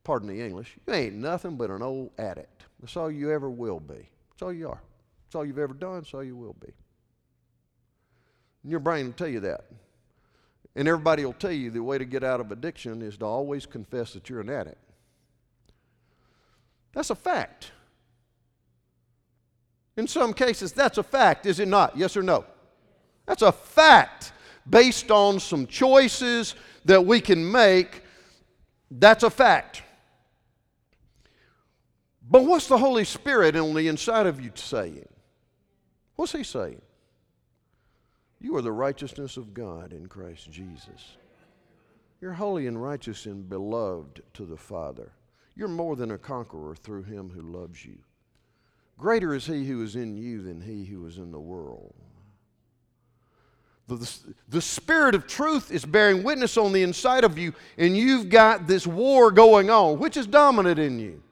pardon 0.05 0.29
the 0.29 0.41
English, 0.41 0.77
you 0.87 0.93
ain't 0.93 1.15
nothing 1.15 1.57
but 1.57 1.71
an 1.71 1.83
old 1.83 2.11
addict. 2.19 2.65
That's 2.81 2.97
all 2.97 3.11
you 3.11 3.33
ever 3.33 3.49
will 3.49 3.81
be. 3.81 4.09
That's 4.31 4.43
all 4.43 4.53
you 4.53 4.69
are. 4.69 4.83
That's 5.25 5.35
all 5.35 5.47
you've 5.47 5.59
ever 5.59 5.75
done, 5.75 5.97
that's 5.97 6.13
all 6.15 6.23
you 6.23 6.37
will 6.37 6.57
be. 6.61 6.73
And 8.63 8.71
your 8.71 8.81
brain 8.81 9.07
will 9.07 9.13
tell 9.15 9.29
you 9.29 9.41
that. 9.41 9.65
And 10.77 10.87
everybody 10.87 11.25
will 11.25 11.33
tell 11.33 11.53
you 11.53 11.71
the 11.71 11.83
way 11.83 11.97
to 11.97 12.05
get 12.05 12.23
out 12.23 12.39
of 12.39 12.53
addiction 12.53 13.01
is 13.01 13.17
to 13.19 13.25
always 13.25 13.65
confess 13.65 14.13
that 14.13 14.29
you're 14.29 14.43
an 14.43 14.51
addict. 14.51 14.77
That's 16.93 17.11
a 17.11 17.15
fact. 17.15 17.73
In 19.97 20.07
some 20.07 20.33
cases, 20.33 20.73
that's 20.73 20.99
a 20.99 21.03
fact, 21.03 21.47
is 21.47 21.59
it 21.59 21.69
not? 21.69 21.97
Yes 21.97 22.17
or 22.17 22.23
no? 22.23 22.45
That's 23.27 23.43
a 23.43 23.53
fact 23.53 24.33
based 24.69 25.11
on 25.11 25.41
some 25.41 25.67
choices 25.67 26.55
that 26.85 27.05
we 27.05 27.21
can 27.21 27.51
make. 27.51 28.03
That's 28.91 29.23
a 29.23 29.31
fact. 29.31 29.83
But 32.29 32.45
what's 32.45 32.67
the 32.67 32.79
Holy 32.79 33.05
Spirit 33.05 33.57
on 33.57 33.75
the 33.75 33.89
inside 33.89 34.27
of 34.27 34.41
you 34.41 34.51
saying? 34.55 35.09
What's 36.17 36.33
He 36.33 36.43
saying? 36.43 36.83
You 38.41 38.57
are 38.57 38.63
the 38.63 38.73
righteousness 38.73 39.37
of 39.37 39.55
God 39.55 39.93
in 39.93 40.07
Christ 40.07 40.51
Jesus. 40.51 41.17
You're 42.21 42.33
holy 42.33 42.67
and 42.67 42.83
righteous 42.83 43.27
and 43.27 43.49
beloved 43.49 44.23
to 44.35 44.45
the 44.45 44.57
Father. 44.57 45.13
You're 45.55 45.69
more 45.69 45.97
than 45.97 46.11
a 46.11 46.19
conqueror 46.19 46.75
through 46.75 47.05
him 47.05 47.31
who 47.31 47.41
loves 47.41 47.85
you. 47.85 47.99
Greater 48.99 49.35
is 49.35 49.47
he 49.47 49.67
who 49.67 49.83
is 49.83 49.97
in 49.97 50.17
you 50.17 50.43
than 50.43 50.61
he 50.61 50.85
who 50.85 51.07
is 51.07 51.19
in 51.19 51.31
the 51.31 51.41
world. 51.41 51.95
The, 53.89 53.97
the, 53.97 54.17
the, 54.49 54.61
Spirit 54.61 55.15
of 55.15 55.29
truth 55.29 55.71
is 55.71 55.85
bearing 55.85 56.25
witness 56.25 56.57
on 56.57 56.73
the 56.73 56.83
inside 56.83 57.23
of 57.23 57.39
you, 57.39 57.53
and 57.79 57.97
you've 57.97 58.29
got 58.29 58.67
this 58.67 58.85
war 58.85 59.31
going 59.31 59.71
on. 59.71 59.99
Which 59.99 60.17
is 60.17 60.27
dominant 60.27 60.81
in 60.81 60.99
you? 60.99 61.23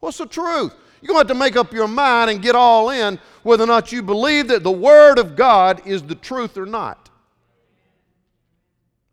What's 0.00 0.18
the 0.18 0.26
truth? 0.26 0.74
You're 1.00 1.14
going 1.14 1.26
to 1.26 1.28
have 1.28 1.36
to 1.36 1.40
make 1.42 1.56
up 1.56 1.72
your 1.72 1.88
mind 1.88 2.30
and 2.30 2.42
get 2.42 2.54
all 2.54 2.90
in 2.90 3.18
whether 3.42 3.64
or 3.64 3.66
not 3.66 3.90
you 3.90 4.02
believe 4.02 4.48
that 4.48 4.62
the 4.62 4.70
Word 4.70 5.18
of 5.18 5.34
God 5.34 5.86
is 5.86 6.02
the 6.02 6.14
truth 6.14 6.58
or 6.58 6.66
not. 6.66 7.08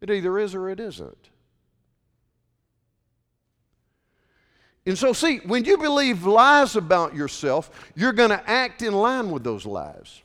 It 0.02 0.10
either 0.10 0.38
is 0.40 0.56
or 0.56 0.70
it 0.70 0.80
isn't. 0.80 1.31
And 4.92 4.98
so, 4.98 5.14
see, 5.14 5.38
when 5.46 5.64
you 5.64 5.78
believe 5.78 6.26
lies 6.26 6.76
about 6.76 7.16
yourself, 7.16 7.72
you're 7.96 8.12
going 8.12 8.32
to 8.32 8.50
act 8.50 8.82
in 8.82 8.92
line 8.92 9.32
with 9.32 9.42
those 9.42 9.66
lies. 9.66 10.22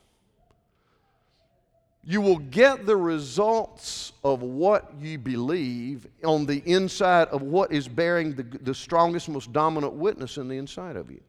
You 2.02 2.20
will 2.20 2.38
get 2.38 2.84
the 2.84 2.96
results 2.96 4.12
of 4.24 4.42
what 4.42 4.92
you 5.00 5.18
believe 5.18 6.08
on 6.24 6.46
the 6.46 6.64
inside 6.66 7.28
of 7.28 7.42
what 7.42 7.70
is 7.70 7.86
bearing 7.86 8.34
the, 8.34 8.42
the 8.42 8.74
strongest, 8.74 9.28
most 9.28 9.52
dominant 9.52 9.92
witness 9.92 10.36
in 10.36 10.48
the 10.48 10.56
inside 10.56 10.96
of 10.96 11.12
you. 11.12 11.20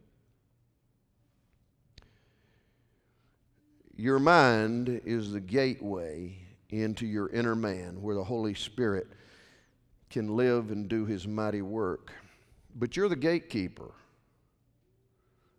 Your 3.96 4.18
mind 4.18 5.00
is 5.06 5.32
the 5.32 5.42
gateway 5.42 6.40
into 6.72 7.06
your 7.06 7.30
inner 7.30 7.56
man 7.56 8.02
where 8.02 8.16
the 8.16 8.24
Holy 8.24 8.56
Spirit 8.56 9.06
can 10.10 10.36
live 10.36 10.72
and 10.72 10.90
do 10.90 11.06
his 11.06 11.28
mighty 11.28 11.62
work. 11.62 12.12
But 12.78 12.96
you're 12.96 13.10
the 13.10 13.16
gatekeeper. 13.16 13.92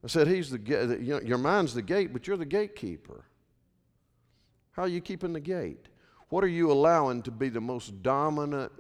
I 0.05 0.07
said, 0.07 0.29
He's 0.29 0.51
the 0.51 0.59
you 0.59 1.15
know, 1.15 1.21
your 1.21 1.39
mind's 1.39 1.75
the 1.75 1.83
gate, 1.83 2.13
but 2.13 2.27
you're 2.27 2.37
the 2.37 2.47
gatekeeper. 2.47 3.25
How 4.73 4.83
are 4.83 4.89
you 4.89 5.01
keeping 5.01 5.33
the 5.33 5.41
gate? 5.41 5.87
What 6.29 6.45
are 6.45 6.49
you 6.49 6.71
allowing 6.71 7.23
to 7.23 7.31
be 7.31 7.49
the 7.49 7.61
most 7.61 8.03
dominant 8.03 8.71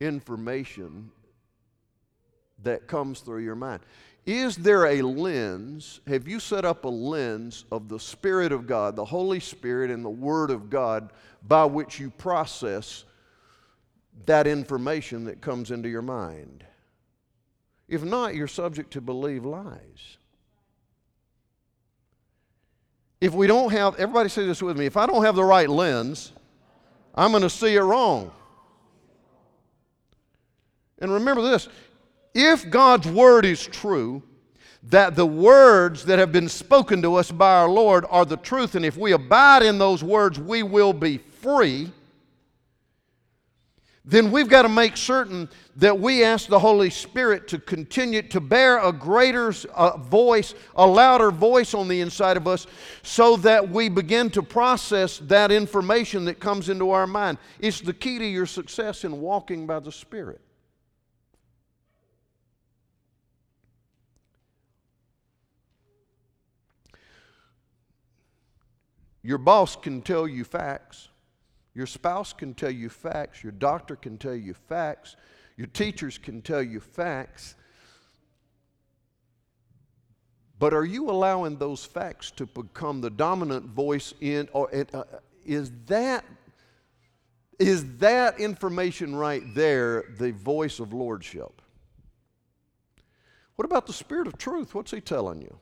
information 0.00 1.10
that 2.62 2.86
comes 2.86 3.20
through 3.20 3.40
your 3.40 3.56
mind? 3.56 3.80
Is 4.26 4.56
there 4.56 4.86
a 4.86 5.02
lens? 5.02 6.00
Have 6.06 6.28
you 6.28 6.40
set 6.40 6.64
up 6.64 6.84
a 6.84 6.88
lens 6.88 7.64
of 7.72 7.88
the 7.88 7.98
Spirit 7.98 8.52
of 8.52 8.66
God, 8.66 8.96
the 8.96 9.04
Holy 9.04 9.40
Spirit, 9.40 9.90
and 9.90 10.04
the 10.04 10.10
Word 10.10 10.50
of 10.50 10.68
God 10.68 11.12
by 11.46 11.64
which 11.64 11.98
you 11.98 12.10
process 12.10 13.04
that 14.26 14.46
information 14.46 15.24
that 15.24 15.40
comes 15.40 15.70
into 15.70 15.88
your 15.88 16.02
mind? 16.02 16.64
If 17.88 18.02
not, 18.02 18.34
you're 18.34 18.48
subject 18.48 18.92
to 18.92 19.00
believe 19.00 19.44
lies. 19.44 20.18
If 23.20 23.32
we 23.32 23.46
don't 23.46 23.70
have, 23.72 23.96
everybody 23.96 24.28
say 24.28 24.46
this 24.46 24.62
with 24.62 24.78
me, 24.78 24.86
if 24.86 24.96
I 24.96 25.06
don't 25.06 25.24
have 25.24 25.36
the 25.36 25.44
right 25.44 25.68
lens, 25.68 26.32
I'm 27.14 27.30
going 27.30 27.42
to 27.42 27.50
see 27.50 27.74
it 27.74 27.80
wrong. 27.80 28.30
And 30.98 31.12
remember 31.12 31.42
this 31.42 31.68
if 32.34 32.68
God's 32.68 33.08
word 33.08 33.46
is 33.46 33.64
true, 33.66 34.22
that 34.84 35.16
the 35.16 35.26
words 35.26 36.04
that 36.04 36.18
have 36.18 36.30
been 36.30 36.48
spoken 36.48 37.02
to 37.02 37.14
us 37.14 37.30
by 37.30 37.54
our 37.54 37.68
Lord 37.68 38.04
are 38.08 38.24
the 38.24 38.36
truth, 38.36 38.74
and 38.74 38.84
if 38.84 38.96
we 38.96 39.12
abide 39.12 39.62
in 39.62 39.78
those 39.78 40.04
words, 40.04 40.38
we 40.38 40.62
will 40.62 40.92
be 40.92 41.18
free, 41.18 41.90
then 44.08 44.30
we've 44.30 44.48
got 44.48 44.62
to 44.62 44.68
make 44.68 44.96
certain 44.96 45.48
that 45.74 45.98
we 45.98 46.22
ask 46.22 46.46
the 46.46 46.60
Holy 46.60 46.90
Spirit 46.90 47.48
to 47.48 47.58
continue 47.58 48.22
to 48.22 48.40
bear 48.40 48.78
a 48.78 48.92
greater 48.92 49.52
uh, 49.74 49.96
voice, 49.96 50.54
a 50.76 50.86
louder 50.86 51.32
voice 51.32 51.74
on 51.74 51.88
the 51.88 52.00
inside 52.00 52.36
of 52.36 52.46
us, 52.46 52.68
so 53.02 53.36
that 53.38 53.68
we 53.68 53.88
begin 53.88 54.30
to 54.30 54.42
process 54.42 55.18
that 55.18 55.50
information 55.50 56.24
that 56.26 56.38
comes 56.38 56.68
into 56.68 56.90
our 56.90 57.08
mind. 57.08 57.38
It's 57.58 57.80
the 57.80 57.92
key 57.92 58.20
to 58.20 58.24
your 58.24 58.46
success 58.46 59.02
in 59.02 59.20
walking 59.20 59.66
by 59.66 59.80
the 59.80 59.90
Spirit. 59.90 60.40
Your 69.24 69.38
boss 69.38 69.74
can 69.74 70.00
tell 70.00 70.28
you 70.28 70.44
facts. 70.44 71.08
Your 71.76 71.86
spouse 71.86 72.32
can 72.32 72.54
tell 72.54 72.70
you 72.70 72.88
facts. 72.88 73.42
Your 73.42 73.52
doctor 73.52 73.96
can 73.96 74.16
tell 74.16 74.34
you 74.34 74.54
facts. 74.54 75.14
Your 75.58 75.66
teachers 75.66 76.16
can 76.16 76.40
tell 76.40 76.62
you 76.62 76.80
facts. 76.80 77.54
But 80.58 80.72
are 80.72 80.86
you 80.86 81.10
allowing 81.10 81.58
those 81.58 81.84
facts 81.84 82.30
to 82.32 82.46
become 82.46 83.02
the 83.02 83.10
dominant 83.10 83.66
voice 83.66 84.14
in, 84.22 84.48
or 84.54 84.74
uh, 84.94 85.02
is 85.44 85.70
that 85.88 86.24
is 87.58 87.98
that 87.98 88.40
information 88.40 89.14
right 89.14 89.42
there 89.54 90.04
the 90.18 90.32
voice 90.32 90.80
of 90.80 90.94
lordship? 90.94 91.60
What 93.56 93.66
about 93.66 93.86
the 93.86 93.92
spirit 93.92 94.26
of 94.26 94.38
truth? 94.38 94.74
What's 94.74 94.92
he 94.92 95.02
telling 95.02 95.42
you? 95.42 95.58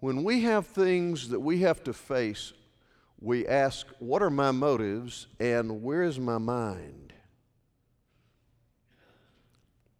When 0.00 0.22
we 0.22 0.42
have 0.42 0.66
things 0.66 1.30
that 1.30 1.40
we 1.40 1.60
have 1.60 1.82
to 1.84 1.94
face, 1.94 2.52
we 3.26 3.44
ask, 3.48 3.88
What 3.98 4.22
are 4.22 4.30
my 4.30 4.52
motives 4.52 5.26
and 5.40 5.82
where 5.82 6.04
is 6.04 6.18
my 6.20 6.38
mind? 6.38 7.12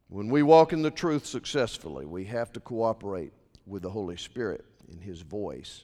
When 0.09 0.31
we 0.31 0.45
walk 0.45 0.73
in 0.73 0.83
the 0.83 0.93
truth 0.93 1.27
successfully, 1.27 2.07
we 2.07 2.25
have 2.27 2.53
to 2.53 2.61
cooperate 2.61 3.33
with 3.67 3.83
the 3.83 3.91
Holy 3.91 4.17
Spirit 4.17 4.65
in 4.89 5.01
His 5.01 5.23
voice 5.23 5.83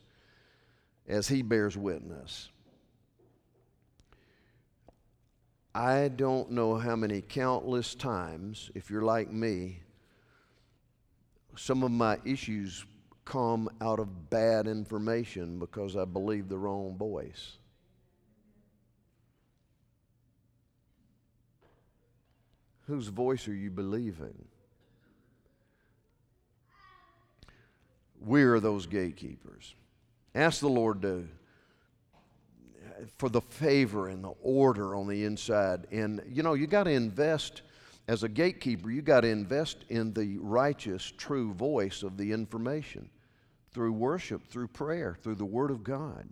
as 1.08 1.26
He 1.26 1.42
bears 1.42 1.76
witness. 1.76 2.48
I 5.74 6.08
don't 6.14 6.52
know 6.52 6.76
how 6.76 6.94
many 6.94 7.22
countless 7.22 7.96
times, 7.96 8.70
if 8.76 8.88
you're 8.88 9.02
like 9.02 9.32
me, 9.32 9.80
some 11.56 11.82
of 11.82 11.90
my 11.90 12.18
issues 12.24 12.84
come 13.24 13.68
out 13.80 13.98
of 13.98 14.30
bad 14.30 14.66
information 14.66 15.58
because 15.58 15.96
I 15.96 16.04
believe 16.04 16.48
the 16.48 16.58
wrong 16.58 16.96
voice. 16.96 17.56
Whose 22.86 23.08
voice 23.08 23.46
are 23.48 23.54
you 23.54 23.70
believing? 23.70 24.44
We 28.20 28.42
are 28.42 28.60
those 28.60 28.86
gatekeepers. 28.86 29.74
Ask 30.34 30.60
the 30.60 30.68
Lord 30.68 31.02
to 31.02 31.28
for 33.18 33.28
the 33.28 33.40
favor 33.40 34.08
and 34.08 34.22
the 34.22 34.32
order 34.42 34.94
on 34.94 35.08
the 35.08 35.24
inside. 35.24 35.86
And 35.90 36.22
you 36.28 36.42
know, 36.42 36.54
you 36.54 36.66
got 36.66 36.84
to 36.84 36.90
invest 36.90 37.62
as 38.08 38.22
a 38.22 38.28
gatekeeper, 38.28 38.90
you 38.90 39.02
got 39.02 39.20
to 39.20 39.28
invest 39.28 39.84
in 39.88 40.12
the 40.12 40.38
righteous, 40.38 41.12
true 41.16 41.52
voice 41.54 42.02
of 42.02 42.16
the 42.16 42.32
information 42.32 43.08
through 43.72 43.92
worship, 43.92 44.46
through 44.48 44.68
prayer, 44.68 45.16
through 45.22 45.36
the 45.36 45.44
Word 45.44 45.70
of 45.70 45.84
God, 45.84 46.28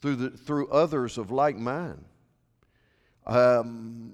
through, 0.00 0.16
the, 0.16 0.30
through 0.30 0.68
others 0.68 1.18
of 1.18 1.30
like 1.30 1.56
mind. 1.56 2.04
Um, 3.26 4.12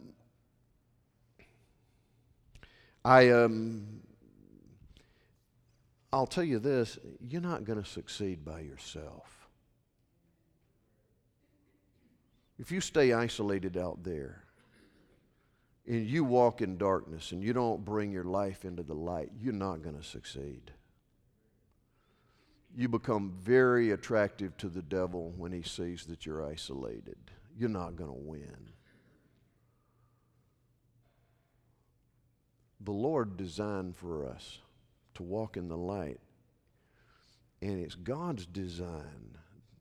I, 3.05 3.31
um, 3.31 4.01
I'll 6.13 6.27
tell 6.27 6.45
you 6.45 6.59
this 6.59 6.99
you're 7.21 7.41
not 7.41 7.65
going 7.65 7.83
to 7.83 7.89
succeed 7.89 8.45
by 8.45 8.61
yourself. 8.61 9.49
If 12.59 12.71
you 12.71 12.81
stay 12.81 13.13
isolated 13.13 13.77
out 13.77 14.03
there, 14.03 14.45
and 15.91 16.07
you 16.07 16.23
walk 16.23 16.63
in 16.63 16.79
darkness 16.79 17.33
and 17.33 17.43
you 17.43 17.53
don't 17.53 17.85
bring 17.85 18.13
your 18.13 18.23
life 18.23 18.65
into 18.65 18.85
the 18.85 18.95
light, 18.95 19.33
you're 19.41 19.53
not 19.53 19.83
going 19.83 19.97
to 19.97 20.05
succeed. 20.05 20.71
You 22.77 22.89
become 22.89 23.33
very 23.43 23.91
attractive 23.91 24.57
to 24.59 24.69
the 24.69 24.83
devil 24.83 25.35
when 25.37 25.51
he 25.51 25.63
sees 25.63 26.05
that 26.07 26.25
you're 26.25 26.47
isolated. 26.47 27.17
You're 27.59 27.71
not 27.71 27.97
going 27.97 28.09
to 28.09 28.17
win. 28.17 28.71
The 32.81 32.93
Lord 32.93 33.37
designed 33.37 33.97
for 33.97 34.29
us 34.29 34.59
to 35.15 35.25
walk 35.25 35.57
in 35.57 35.67
the 35.67 35.77
light, 35.77 36.21
and 37.61 37.85
it's 37.85 37.97
God's 37.97 38.47
design 38.47 39.39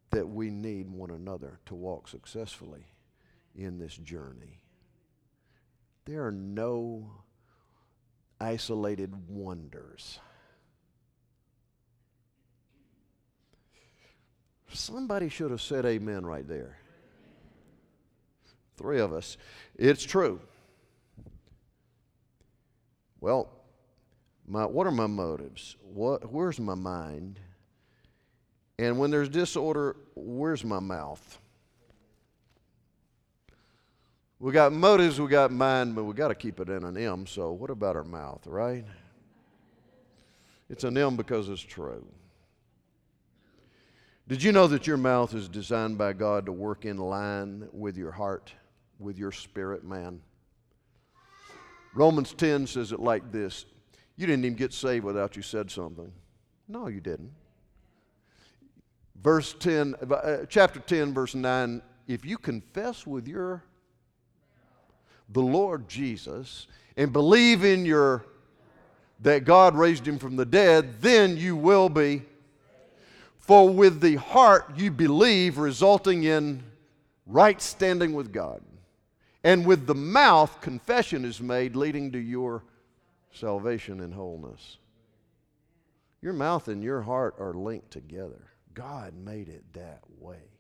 that 0.10 0.28
we 0.28 0.50
need 0.50 0.90
one 0.90 1.12
another 1.12 1.60
to 1.68 1.76
walk 1.76 2.08
successfully 2.08 2.88
in 3.56 3.78
this 3.78 3.96
journey. 3.96 4.64
There 6.06 6.26
are 6.26 6.32
no 6.32 7.12
isolated 8.40 9.14
wonders. 9.30 10.20
Somebody 14.72 15.30
should 15.30 15.52
have 15.52 15.62
said 15.62 15.86
amen 15.86 16.26
right 16.26 16.48
there. 16.48 16.78
Three 18.78 19.00
of 19.00 19.12
us. 19.14 19.38
It's 19.76 20.04
true. 20.04 20.40
Well, 23.20 23.50
my, 24.48 24.66
what 24.66 24.88
are 24.88 24.92
my 24.92 25.08
motives? 25.08 25.76
What, 25.82 26.32
where's 26.32 26.60
my 26.60 26.76
mind? 26.76 27.40
And 28.78 28.98
when 28.98 29.12
there's 29.12 29.28
disorder, 29.28 29.98
where's 30.16 30.64
my 30.64 30.80
mouth? 30.80 31.40
We 34.42 34.54
got 34.54 34.72
motives, 34.72 35.20
we 35.20 35.28
got 35.28 35.52
mind, 35.52 35.96
but 35.96 36.06
we 36.06 36.14
got 36.14 36.30
to 36.30 36.36
keep 36.36 36.62
it 36.62 36.70
in 36.70 36.86
an 36.86 36.96
M. 36.96 37.28
So, 37.28 37.52
what 37.52 37.70
about 37.70 37.98
our 37.98 38.06
mouth, 38.06 38.48
right? 38.48 38.86
It's 40.70 40.86
an 40.86 40.98
M 40.98 41.18
because 41.18 41.50
it's 41.50 41.62
true. 41.62 42.06
Did 44.30 44.42
you 44.42 44.54
know 44.54 44.68
that 44.68 44.88
your 44.88 44.96
mouth 44.96 45.34
is 45.34 45.50
designed 45.50 45.98
by 45.98 46.14
God 46.14 46.46
to 46.46 46.54
work 46.54 46.86
in 46.86 46.98
line 46.98 47.68
with 47.74 47.98
your 47.98 48.12
heart, 48.12 48.54
with 48.98 49.18
your 49.18 49.34
spirit, 49.34 49.84
man? 49.84 50.22
Romans 51.94 52.34
10 52.34 52.68
says 52.68 52.94
it 52.94 53.00
like 53.00 53.34
this 53.34 53.66
You 54.16 54.26
didn't 54.26 54.46
even 54.46 54.56
get 54.56 54.72
saved 54.72 55.04
without 55.04 55.36
you 55.36 55.42
said 55.42 55.70
something. 55.70 56.14
No, 56.68 56.88
you 56.88 57.02
didn't. 57.02 57.32
Verse 59.22 59.54
10, 59.60 59.96
uh, 60.10 60.46
chapter 60.48 60.80
10, 60.80 61.14
verse 61.14 61.36
9 61.36 61.82
if 62.08 62.26
you 62.26 62.40
confess 62.40 63.06
with 63.06 63.28
your 63.28 63.64
the 65.32 65.42
Lord 65.42 65.88
Jesus 65.88 66.68
and 66.98 67.14
believe 67.14 67.64
in 67.64 67.86
your 67.86 68.26
that 69.22 69.44
God 69.44 69.76
raised 69.76 70.08
him 70.08 70.18
from 70.18 70.36
the 70.36 70.46
dead, 70.46 71.02
then 71.02 71.38
you 71.38 71.56
will 71.56 71.90
be. 71.90 72.24
For 73.38 73.68
with 73.68 74.00
the 74.00 74.16
heart 74.16 74.78
you 74.78 74.92
believe, 74.92 75.58
resulting 75.58 76.24
in 76.24 76.64
right 77.26 77.62
standing 77.62 78.14
with 78.14 78.32
God. 78.32 78.62
And 79.44 79.66
with 79.66 79.88
the 79.88 79.96
mouth, 79.96 80.62
confession 80.62 81.26
is 81.26 81.42
made, 81.42 81.76
leading 81.76 82.12
to 82.12 82.20
your 82.20 82.64
salvation 83.32 84.02
and 84.02 84.14
wholeness. 84.14 84.78
Your 86.22 86.34
mouth 86.34 86.68
and 86.68 86.84
your 86.84 87.02
heart 87.02 87.36
are 87.40 87.54
linked 87.54 87.92
together. 87.92 88.52
God 88.74 89.14
made 89.16 89.48
it 89.48 89.64
that 89.74 90.02
way. 90.20 90.59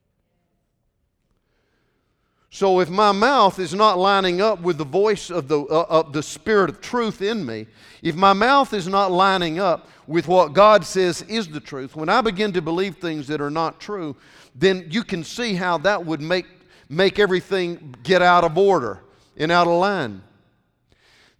So 2.51 2.79
if 2.79 2.89
my 2.89 3.11
mouth 3.11 3.59
is 3.59 3.75
not 3.75 3.99
lining 3.99 4.41
up 4.41 4.61
with 4.61 4.79
the 4.79 4.85
voice 4.85 5.29
of 5.29 5.47
the, 5.47 5.61
uh, 5.61 5.85
of 5.87 6.13
the 6.13 6.23
Spirit 6.23 6.69
of 6.69 6.81
truth 6.81 7.21
in 7.21 7.45
me, 7.45 7.67
if 8.01 8.15
my 8.15 8.33
mouth 8.33 8.73
is 8.73 8.87
not 8.87 9.11
lining 9.11 9.59
up 9.59 9.87
with 10.07 10.27
what 10.27 10.53
God 10.53 10.83
says 10.83 11.21
is 11.23 11.47
the 11.47 11.59
truth, 11.59 11.95
when 11.95 12.09
I 12.09 12.21
begin 12.21 12.51
to 12.53 12.61
believe 12.61 12.97
things 12.97 13.27
that 13.27 13.39
are 13.39 13.51
not 13.51 13.79
true, 13.79 14.15
then 14.55 14.87
you 14.89 15.03
can 15.03 15.23
see 15.23 15.53
how 15.53 15.77
that 15.79 16.03
would 16.03 16.21
make, 16.21 16.47
make 16.89 17.19
everything 17.19 17.93
get 18.01 18.23
out 18.23 18.43
of 18.43 18.57
order 18.57 19.03
and 19.37 19.51
out 19.51 19.67
of 19.67 19.73
line. 19.73 20.23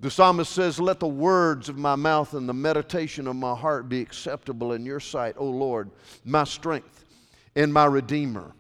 The 0.01 0.11
psalmist 0.11 0.51
says, 0.53 0.79
Let 0.79 0.99
the 0.99 1.07
words 1.07 1.69
of 1.69 1.77
my 1.77 1.95
mouth 1.95 2.35
and 2.35 2.47
the 2.47 2.53
meditation 2.53 3.27
of 3.27 3.35
my 3.35 3.55
heart 3.55 3.89
be 3.89 3.99
acceptable 3.99 4.73
in 4.73 4.85
your 4.85 4.99
sight, 4.99 5.35
O 5.37 5.45
Lord, 5.45 5.89
my 6.23 6.43
strength 6.43 7.03
and 7.55 7.73
my 7.73 7.85
redeemer. 7.85 8.53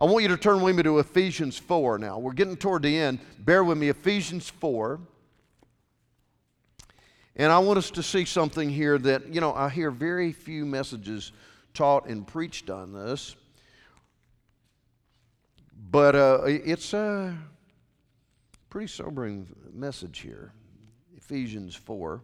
I 0.00 0.04
want 0.04 0.22
you 0.22 0.28
to 0.28 0.36
turn 0.36 0.62
with 0.62 0.76
me 0.76 0.84
to 0.84 1.00
Ephesians 1.00 1.58
4 1.58 1.98
now. 1.98 2.20
We're 2.20 2.32
getting 2.32 2.56
toward 2.56 2.82
the 2.82 2.96
end. 2.96 3.18
Bear 3.40 3.64
with 3.64 3.78
me, 3.78 3.88
Ephesians 3.88 4.48
4. 4.48 5.00
And 7.34 7.50
I 7.50 7.58
want 7.58 7.78
us 7.78 7.90
to 7.90 8.02
see 8.04 8.24
something 8.24 8.70
here 8.70 8.96
that, 8.98 9.34
you 9.34 9.40
know, 9.40 9.52
I 9.52 9.68
hear 9.68 9.90
very 9.90 10.30
few 10.30 10.64
messages 10.64 11.32
taught 11.74 12.06
and 12.06 12.24
preached 12.24 12.70
on 12.70 12.92
this. 12.92 13.34
But 15.90 16.14
uh, 16.14 16.42
it's 16.44 16.94
a 16.94 17.36
pretty 18.70 18.86
sobering 18.86 19.48
message 19.72 20.20
here 20.20 20.52
Ephesians 21.16 21.74
4. 21.74 22.20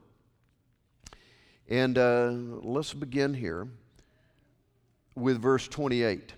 And 1.69 1.99
uh, 1.99 2.31
let's 2.63 2.95
begin 2.95 3.35
here 3.35 3.67
with 5.17 5.43
verse 5.43 5.67
28. 5.67 6.35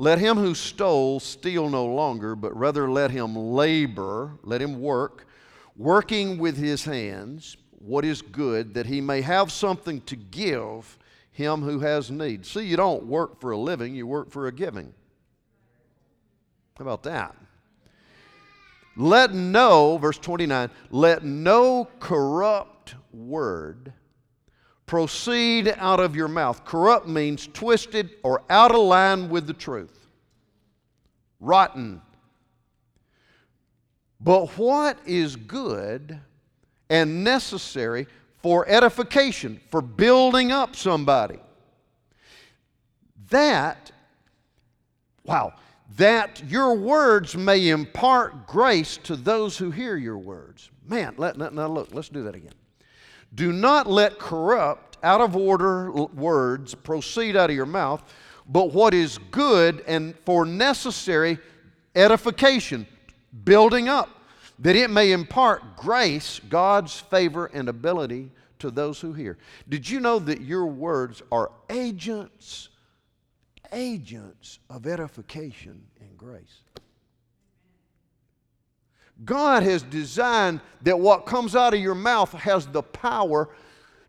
Let 0.00 0.18
him 0.18 0.38
who 0.38 0.54
stole 0.54 1.20
steal 1.20 1.68
no 1.68 1.84
longer, 1.84 2.34
but 2.34 2.56
rather 2.56 2.90
let 2.90 3.10
him 3.10 3.36
labor, 3.36 4.38
let 4.42 4.62
him 4.62 4.80
work, 4.80 5.26
working 5.76 6.38
with 6.38 6.56
his 6.56 6.84
hands 6.84 7.58
what 7.80 8.06
is 8.06 8.22
good, 8.22 8.72
that 8.72 8.86
he 8.86 9.02
may 9.02 9.20
have 9.20 9.52
something 9.52 10.00
to 10.02 10.16
give 10.16 10.96
him 11.32 11.60
who 11.60 11.80
has 11.80 12.10
need. 12.10 12.46
See, 12.46 12.62
you 12.62 12.78
don't 12.78 13.04
work 13.04 13.42
for 13.42 13.50
a 13.50 13.58
living, 13.58 13.94
you 13.94 14.06
work 14.06 14.30
for 14.30 14.46
a 14.46 14.52
giving. 14.52 14.94
How 16.78 16.84
about 16.84 17.02
that? 17.02 17.36
Let 18.96 19.34
no, 19.34 19.98
verse 19.98 20.18
29, 20.18 20.70
let 20.90 21.24
no 21.24 21.88
corrupt 22.00 22.94
word 23.12 23.92
proceed 24.90 25.72
out 25.76 26.00
of 26.00 26.16
your 26.16 26.26
mouth. 26.26 26.64
Corrupt 26.64 27.06
means 27.06 27.46
twisted 27.52 28.10
or 28.24 28.42
out 28.50 28.72
of 28.72 28.80
line 28.80 29.28
with 29.28 29.46
the 29.46 29.52
truth, 29.52 30.08
rotten. 31.38 32.02
But 34.20 34.48
what 34.58 34.98
is 35.06 35.36
good 35.36 36.18
and 36.88 37.22
necessary 37.22 38.08
for 38.42 38.68
edification, 38.68 39.60
for 39.70 39.80
building 39.80 40.50
up 40.50 40.74
somebody? 40.74 41.38
That, 43.28 43.92
wow, 45.22 45.52
that 45.98 46.42
your 46.48 46.74
words 46.74 47.36
may 47.36 47.68
impart 47.68 48.48
grace 48.48 48.96
to 49.04 49.14
those 49.14 49.56
who 49.56 49.70
hear 49.70 49.96
your 49.96 50.18
words. 50.18 50.68
Man, 50.84 51.14
let, 51.16 51.38
now 51.38 51.68
look, 51.68 51.94
let's 51.94 52.08
do 52.08 52.24
that 52.24 52.34
again. 52.34 52.54
Do 53.34 53.52
not 53.52 53.86
let 53.86 54.18
corrupt, 54.18 54.98
out 55.02 55.20
of 55.20 55.36
order 55.36 55.90
words 55.90 56.74
proceed 56.74 57.36
out 57.36 57.50
of 57.50 57.56
your 57.56 57.66
mouth, 57.66 58.02
but 58.46 58.72
what 58.72 58.92
is 58.92 59.18
good 59.30 59.82
and 59.86 60.14
for 60.26 60.44
necessary 60.44 61.38
edification, 61.94 62.86
building 63.44 63.88
up, 63.88 64.08
that 64.58 64.76
it 64.76 64.90
may 64.90 65.12
impart 65.12 65.76
grace, 65.76 66.40
God's 66.48 66.98
favor, 66.98 67.46
and 67.46 67.68
ability 67.68 68.30
to 68.58 68.70
those 68.70 69.00
who 69.00 69.12
hear. 69.12 69.38
Did 69.68 69.88
you 69.88 70.00
know 70.00 70.18
that 70.18 70.42
your 70.42 70.66
words 70.66 71.22
are 71.32 71.50
agents, 71.70 72.68
agents 73.72 74.58
of 74.68 74.86
edification 74.86 75.82
and 76.00 76.16
grace? 76.18 76.62
God 79.24 79.62
has 79.62 79.82
designed 79.82 80.60
that 80.82 80.98
what 80.98 81.26
comes 81.26 81.54
out 81.54 81.74
of 81.74 81.80
your 81.80 81.94
mouth 81.94 82.32
has 82.32 82.66
the 82.66 82.82
power 82.82 83.48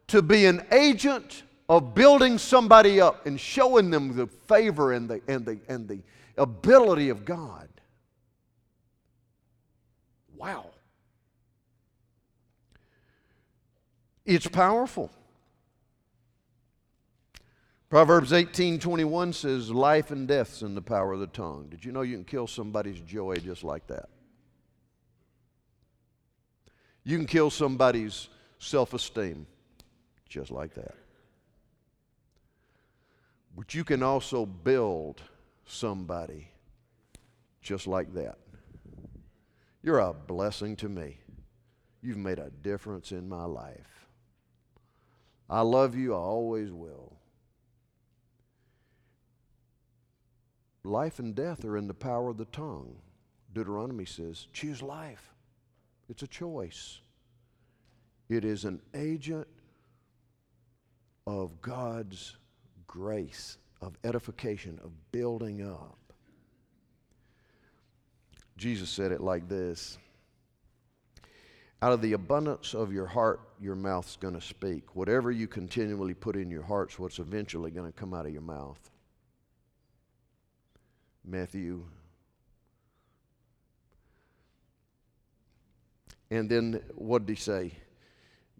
to 0.07 0.21
be 0.21 0.45
an 0.45 0.65
agent 0.71 1.43
of 1.67 1.93
building 1.95 2.37
somebody 2.37 2.99
up 2.99 3.25
and 3.25 3.39
showing 3.39 3.89
them 3.89 4.15
the 4.15 4.27
favor 4.27 4.93
and 4.93 5.09
the, 5.09 5.21
and 5.27 5.45
the, 5.45 5.59
and 5.67 5.87
the 5.87 5.99
ability 6.37 7.09
of 7.09 7.23
God. 7.25 7.67
Wow. 10.35 10.65
It's 14.25 14.47
powerful. 14.47 15.11
Proverbs 17.89 18.31
18 18.31 18.79
21 18.79 19.33
says, 19.33 19.69
Life 19.69 20.11
and 20.11 20.27
death's 20.27 20.61
in 20.61 20.75
the 20.75 20.81
power 20.81 21.11
of 21.13 21.19
the 21.19 21.27
tongue. 21.27 21.67
Did 21.69 21.83
you 21.83 21.91
know 21.91 22.01
you 22.01 22.15
can 22.15 22.23
kill 22.23 22.47
somebody's 22.47 23.01
joy 23.01 23.35
just 23.35 23.63
like 23.63 23.85
that? 23.87 24.09
You 27.03 27.17
can 27.17 27.25
kill 27.25 27.49
somebody's 27.49 28.29
self 28.59 28.93
esteem 28.93 29.47
just 30.29 30.51
like 30.51 30.73
that. 30.75 30.95
But 33.55 33.73
you 33.73 33.83
can 33.83 34.01
also 34.01 34.45
build 34.45 35.21
somebody 35.65 36.47
just 37.61 37.87
like 37.87 38.13
that. 38.13 38.37
You're 39.83 39.99
a 39.99 40.13
blessing 40.13 40.75
to 40.77 40.89
me. 40.89 41.17
You've 42.01 42.17
made 42.17 42.39
a 42.39 42.49
difference 42.49 43.11
in 43.11 43.27
my 43.27 43.45
life. 43.45 44.07
I 45.49 45.61
love 45.61 45.95
you, 45.95 46.13
I 46.13 46.17
always 46.17 46.71
will. 46.71 47.17
Life 50.83 51.19
and 51.19 51.35
death 51.35 51.63
are 51.65 51.77
in 51.77 51.87
the 51.87 51.93
power 51.93 52.29
of 52.29 52.37
the 52.37 52.45
tongue. 52.45 52.95
Deuteronomy 53.53 54.05
says, 54.05 54.47
choose 54.53 54.81
life. 54.81 55.30
It's 56.11 56.23
a 56.23 56.27
choice. 56.27 56.99
It 58.27 58.43
is 58.43 58.65
an 58.65 58.81
agent 58.93 59.47
of 61.25 61.61
God's 61.61 62.35
grace, 62.85 63.57
of 63.81 63.97
edification, 64.03 64.77
of 64.83 64.91
building 65.13 65.65
up. 65.65 65.97
Jesus 68.57 68.89
said 68.89 69.13
it 69.13 69.21
like 69.21 69.47
this 69.47 69.97
Out 71.81 71.93
of 71.93 72.01
the 72.01 72.11
abundance 72.11 72.73
of 72.73 72.91
your 72.91 73.07
heart, 73.07 73.39
your 73.61 73.75
mouth's 73.75 74.17
going 74.17 74.33
to 74.33 74.41
speak. 74.41 74.93
Whatever 74.97 75.31
you 75.31 75.47
continually 75.47 76.13
put 76.13 76.35
in 76.35 76.51
your 76.51 76.63
heart's 76.63 76.99
what's 76.99 77.19
eventually 77.19 77.71
going 77.71 77.89
to 77.89 77.97
come 77.97 78.13
out 78.13 78.25
of 78.25 78.33
your 78.33 78.41
mouth. 78.41 78.91
Matthew 81.23 81.85
And 86.31 86.49
then 86.49 86.81
what 86.95 87.25
did 87.25 87.37
he 87.37 87.41
say? 87.41 87.73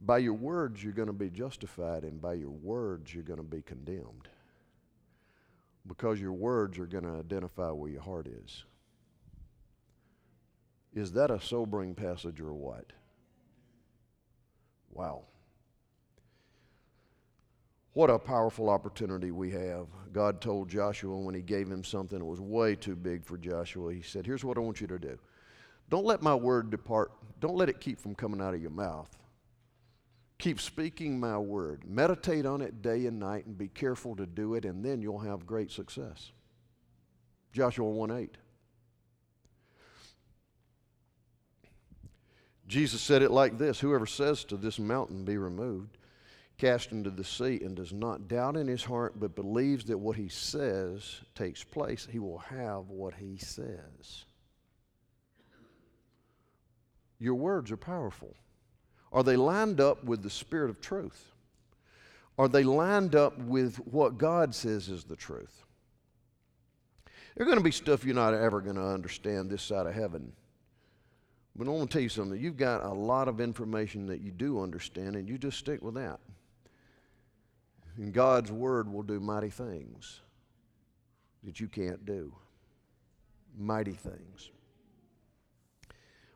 By 0.01 0.17
your 0.17 0.33
words, 0.33 0.83
you're 0.83 0.93
going 0.93 1.07
to 1.07 1.13
be 1.13 1.29
justified, 1.29 2.03
and 2.03 2.21
by 2.21 2.33
your 2.33 2.49
words, 2.49 3.13
you're 3.13 3.23
going 3.23 3.37
to 3.37 3.43
be 3.43 3.61
condemned. 3.61 4.27
Because 5.87 6.19
your 6.19 6.33
words 6.33 6.77
are 6.77 6.85
going 6.85 7.05
to 7.05 7.19
identify 7.19 7.71
where 7.71 7.89
your 7.89 8.01
heart 8.01 8.27
is. 8.27 8.65
Is 10.93 11.13
that 11.13 11.31
a 11.31 11.39
sobering 11.39 11.95
passage 11.95 12.41
or 12.41 12.53
what? 12.53 12.91
Wow. 14.91 15.23
What 17.93 18.09
a 18.09 18.19
powerful 18.19 18.69
opportunity 18.69 19.31
we 19.31 19.51
have. 19.51 19.87
God 20.11 20.41
told 20.41 20.67
Joshua 20.69 21.17
when 21.17 21.35
he 21.35 21.41
gave 21.41 21.69
him 21.69 21.83
something 21.83 22.19
that 22.19 22.25
was 22.25 22.41
way 22.41 22.75
too 22.75 22.95
big 22.95 23.23
for 23.23 23.37
Joshua, 23.37 23.93
he 23.93 24.01
said, 24.01 24.25
Here's 24.25 24.43
what 24.43 24.57
I 24.57 24.61
want 24.61 24.81
you 24.81 24.87
to 24.87 24.99
do. 24.99 25.17
Don't 25.91 26.05
let 26.05 26.21
my 26.21 26.33
word 26.33 26.71
depart. 26.71 27.11
Don't 27.41 27.57
let 27.57 27.67
it 27.67 27.81
keep 27.81 27.99
from 27.99 28.15
coming 28.15 28.41
out 28.41 28.53
of 28.53 28.61
your 28.61 28.71
mouth. 28.71 29.09
Keep 30.39 30.61
speaking 30.61 31.19
my 31.19 31.37
word. 31.37 31.83
Meditate 31.85 32.45
on 32.45 32.61
it 32.61 32.81
day 32.81 33.05
and 33.05 33.19
night 33.19 33.45
and 33.45 33.57
be 33.57 33.67
careful 33.67 34.15
to 34.15 34.25
do 34.25 34.55
it, 34.55 34.63
and 34.63 34.83
then 34.83 35.01
you'll 35.01 35.19
have 35.19 35.45
great 35.45 35.69
success. 35.69 36.31
Joshua 37.51 37.87
1 37.87 38.09
8. 38.09 38.37
Jesus 42.67 43.01
said 43.01 43.21
it 43.21 43.31
like 43.31 43.57
this 43.57 43.81
Whoever 43.81 44.05
says 44.05 44.45
to 44.45 44.55
this 44.55 44.79
mountain, 44.79 45.25
Be 45.25 45.37
removed, 45.37 45.97
cast 46.57 46.93
into 46.93 47.09
the 47.09 47.25
sea, 47.25 47.59
and 47.65 47.75
does 47.75 47.91
not 47.91 48.29
doubt 48.29 48.55
in 48.55 48.65
his 48.65 48.85
heart, 48.85 49.19
but 49.19 49.35
believes 49.35 49.83
that 49.85 49.97
what 49.97 50.15
he 50.15 50.29
says 50.29 51.19
takes 51.35 51.65
place, 51.65 52.07
he 52.09 52.19
will 52.19 52.37
have 52.37 52.87
what 52.87 53.15
he 53.15 53.35
says. 53.35 54.23
Your 57.21 57.35
words 57.35 57.71
are 57.71 57.77
powerful. 57.77 58.35
Are 59.13 59.21
they 59.21 59.35
lined 59.35 59.79
up 59.79 60.03
with 60.03 60.23
the 60.23 60.29
spirit 60.29 60.71
of 60.71 60.81
truth? 60.81 61.31
Are 62.39 62.47
they 62.47 62.63
lined 62.63 63.13
up 63.15 63.37
with 63.37 63.75
what 63.75 64.17
God 64.17 64.55
says 64.55 64.89
is 64.89 65.03
the 65.03 65.15
truth? 65.15 65.63
There's 67.35 67.45
going 67.45 67.59
to 67.59 67.63
be 67.63 67.71
stuff 67.71 68.03
you're 68.03 68.15
not 68.15 68.33
ever 68.33 68.59
going 68.59 68.75
to 68.75 68.85
understand 68.85 69.51
this 69.51 69.61
side 69.61 69.85
of 69.85 69.93
heaven. 69.93 70.33
But 71.55 71.67
I 71.67 71.71
want 71.71 71.91
to 71.91 71.93
tell 71.93 72.01
you 72.01 72.09
something. 72.09 72.41
You've 72.41 72.57
got 72.57 72.83
a 72.83 72.93
lot 72.93 73.27
of 73.27 73.39
information 73.39 74.07
that 74.07 74.21
you 74.21 74.31
do 74.31 74.59
understand, 74.59 75.15
and 75.15 75.29
you 75.29 75.37
just 75.37 75.59
stick 75.59 75.83
with 75.83 75.93
that. 75.93 76.19
And 77.97 78.11
God's 78.11 78.51
Word 78.51 78.91
will 78.91 79.03
do 79.03 79.19
mighty 79.19 79.49
things 79.51 80.21
that 81.43 81.59
you 81.59 81.67
can't 81.67 82.03
do. 82.03 82.33
Mighty 83.59 83.91
things. 83.91 84.49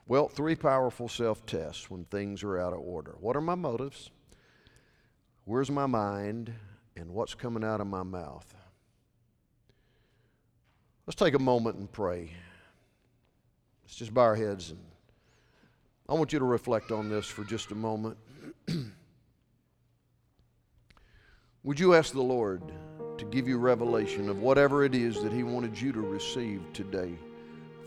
Well, 0.08 0.28
three 0.28 0.56
powerful 0.56 1.10
self 1.10 1.46
tests 1.46 1.90
when 1.90 2.06
things 2.06 2.44
are 2.44 2.60
out 2.60 2.74
of 2.74 2.80
order. 2.80 3.16
What 3.20 3.36
are 3.36 3.42
my 3.42 3.56
motives? 3.56 4.12
Where's 5.46 5.72
my 5.72 5.88
mind? 5.88 6.54
And 6.96 7.12
what's 7.12 7.34
coming 7.34 7.64
out 7.64 7.82
of 7.82 7.88
my 7.88 8.04
mouth? 8.04 8.54
Let's 11.06 11.16
take 11.16 11.34
a 11.34 11.40
moment 11.40 11.78
and 11.78 11.92
pray. 11.92 12.32
Let's 13.84 13.96
just 13.96 14.14
bow 14.14 14.22
our 14.22 14.36
heads 14.36 14.72
and 14.72 14.80
I 16.08 16.14
want 16.14 16.34
you 16.34 16.40
to 16.40 16.46
reflect 16.46 16.92
on 16.92 17.10
this 17.10 17.26
for 17.26 17.44
just 17.44 17.72
a 17.72 17.76
moment. 17.76 18.18
Would 21.64 21.80
you 21.80 21.96
ask 21.96 22.14
the 22.14 22.22
Lord 22.22 22.62
to 23.18 23.26
give 23.26 23.48
you 23.48 23.58
revelation 23.58 24.30
of 24.30 24.40
whatever 24.40 24.84
it 24.84 24.94
is 24.94 25.24
that 25.24 25.34
He 25.34 25.42
wanted 25.42 25.80
you 25.80 25.92
to 25.94 26.02
receive 26.02 26.62
today 26.74 27.18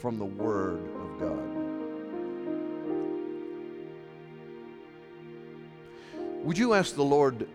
from 0.00 0.18
the 0.18 0.24
Word 0.24 0.80
of 1.00 1.20
God? 1.20 1.67
Would 6.44 6.56
you 6.56 6.74
ask 6.74 6.94
the 6.94 7.02
Lord 7.02 7.46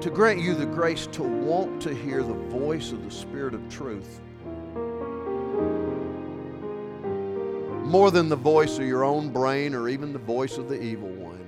to 0.00 0.10
grant 0.10 0.40
you 0.40 0.54
the 0.54 0.66
grace 0.66 1.06
to 1.08 1.22
want 1.22 1.80
to 1.82 1.94
hear 1.94 2.22
the 2.22 2.34
voice 2.34 2.92
of 2.92 3.04
the 3.04 3.10
Spirit 3.10 3.54
of 3.54 3.68
truth 3.68 4.20
more 7.92 8.10
than 8.10 8.28
the 8.30 8.36
voice 8.36 8.78
of 8.78 8.86
your 8.86 9.04
own 9.04 9.28
brain 9.28 9.74
or 9.74 9.88
even 9.88 10.14
the 10.14 10.18
voice 10.18 10.56
of 10.56 10.66
the 10.68 10.80
evil 10.80 11.10
one. 11.10 11.38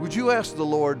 Would 0.00 0.14
you 0.14 0.30
ask 0.30 0.54
the 0.54 0.64
Lord 0.64 1.00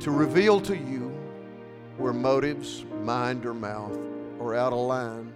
to 0.00 0.10
reveal 0.10 0.60
to 0.62 0.74
you 0.74 0.99
motives, 2.12 2.84
mind, 3.02 3.46
or 3.46 3.54
mouth 3.54 3.98
are 4.40 4.54
out 4.54 4.72
of 4.72 4.78
line 4.78 5.32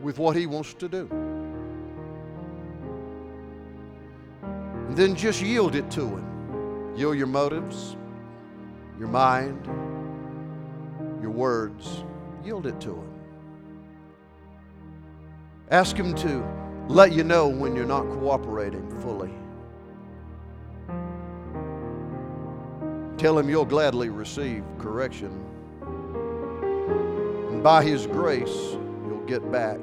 with 0.00 0.18
what 0.18 0.36
He 0.36 0.46
wants 0.46 0.74
to 0.74 0.88
do? 0.88 1.08
And 4.42 4.96
then 4.96 5.14
just 5.14 5.40
yield 5.42 5.74
it 5.76 5.90
to 5.92 6.06
Him. 6.06 6.96
Yield 6.96 7.16
your 7.16 7.26
motives, 7.26 7.96
your 8.98 9.08
mind, 9.08 9.64
your 11.22 11.30
words. 11.30 12.04
Yield 12.44 12.66
it 12.66 12.80
to 12.80 12.94
Him. 12.94 13.08
Ask 15.70 15.96
Him 15.96 16.14
to 16.16 16.44
let 16.88 17.12
you 17.12 17.22
know 17.22 17.46
when 17.46 17.76
you're 17.76 17.86
not 17.86 18.02
cooperating 18.08 18.90
fully. 19.00 19.30
Tell 23.16 23.38
Him 23.38 23.48
you'll 23.48 23.64
gladly 23.64 24.08
receive 24.08 24.64
correction. 24.78 25.30
And 26.90 27.62
by 27.62 27.84
His 27.84 28.06
grace, 28.06 28.76
you'll 29.06 29.24
get 29.26 29.50
back 29.50 29.80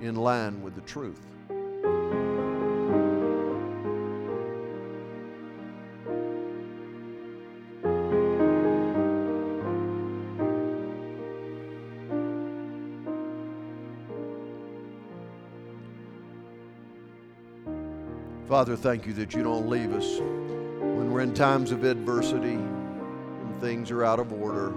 in 0.00 0.16
line 0.16 0.62
with 0.62 0.74
the 0.74 0.80
truth. 0.82 1.20
Father, 18.52 18.76
thank 18.76 19.06
you 19.06 19.14
that 19.14 19.32
you 19.32 19.42
don't 19.42 19.66
leave 19.66 19.94
us 19.94 20.18
when 20.20 21.10
we're 21.10 21.22
in 21.22 21.32
times 21.32 21.72
of 21.72 21.84
adversity 21.84 22.52
and 22.52 23.60
things 23.62 23.90
are 23.90 24.04
out 24.04 24.20
of 24.20 24.30
order. 24.30 24.74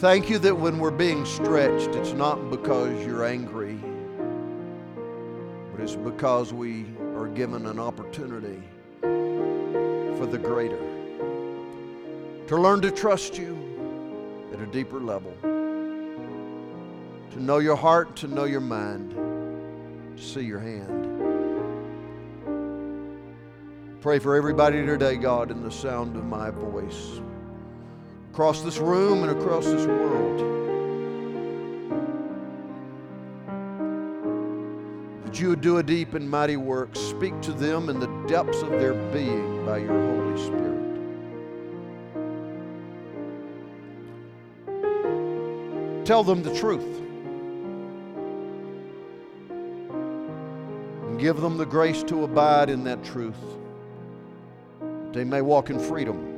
Thank 0.00 0.30
you 0.30 0.38
that 0.38 0.56
when 0.56 0.78
we're 0.78 0.90
being 0.90 1.26
stretched, 1.26 1.90
it's 1.90 2.14
not 2.14 2.48
because 2.48 3.04
you're 3.04 3.22
angry, 3.22 3.78
but 5.70 5.82
it's 5.82 5.94
because 5.94 6.54
we 6.54 6.86
are 7.16 7.28
given 7.28 7.66
an 7.66 7.78
opportunity 7.78 8.62
for 9.02 10.26
the 10.26 10.38
greater. 10.38 10.78
To 12.46 12.56
learn 12.56 12.80
to 12.80 12.90
trust 12.90 13.36
you 13.36 14.48
at 14.54 14.60
a 14.60 14.66
deeper 14.68 15.00
level, 15.00 15.34
to 15.42 17.38
know 17.38 17.58
your 17.58 17.76
heart, 17.76 18.16
to 18.16 18.26
know 18.26 18.44
your 18.44 18.62
mind, 18.62 19.10
to 20.16 20.22
see 20.22 20.40
your 20.40 20.60
hand. 20.60 21.08
Pray 24.00 24.18
for 24.18 24.34
everybody 24.34 24.86
today, 24.86 25.16
God, 25.16 25.50
in 25.50 25.62
the 25.62 25.70
sound 25.70 26.16
of 26.16 26.24
my 26.24 26.48
voice. 26.48 27.20
Across 28.32 28.62
this 28.62 28.78
room 28.78 29.22
and 29.22 29.32
across 29.38 29.64
this 29.64 29.86
world. 29.86 30.38
That 35.24 35.40
you 35.40 35.48
would 35.48 35.60
do 35.60 35.78
a 35.78 35.82
deep 35.82 36.14
and 36.14 36.30
mighty 36.30 36.56
work. 36.56 36.94
Speak 36.94 37.40
to 37.42 37.52
them 37.52 37.88
in 37.88 38.00
the 38.00 38.06
depths 38.28 38.62
of 38.62 38.70
their 38.70 38.94
being 39.12 39.66
by 39.66 39.78
your 39.78 40.00
Holy 40.00 40.40
Spirit. 40.40 40.70
Tell 46.04 46.24
them 46.24 46.42
the 46.42 46.54
truth. 46.54 47.00
And 51.08 51.18
give 51.18 51.40
them 51.40 51.56
the 51.56 51.66
grace 51.66 52.02
to 52.04 52.24
abide 52.24 52.70
in 52.70 52.84
that 52.84 53.04
truth 53.04 53.36
they 55.12 55.24
may 55.24 55.42
walk 55.42 55.70
in 55.70 55.78
freedom. 55.78 56.29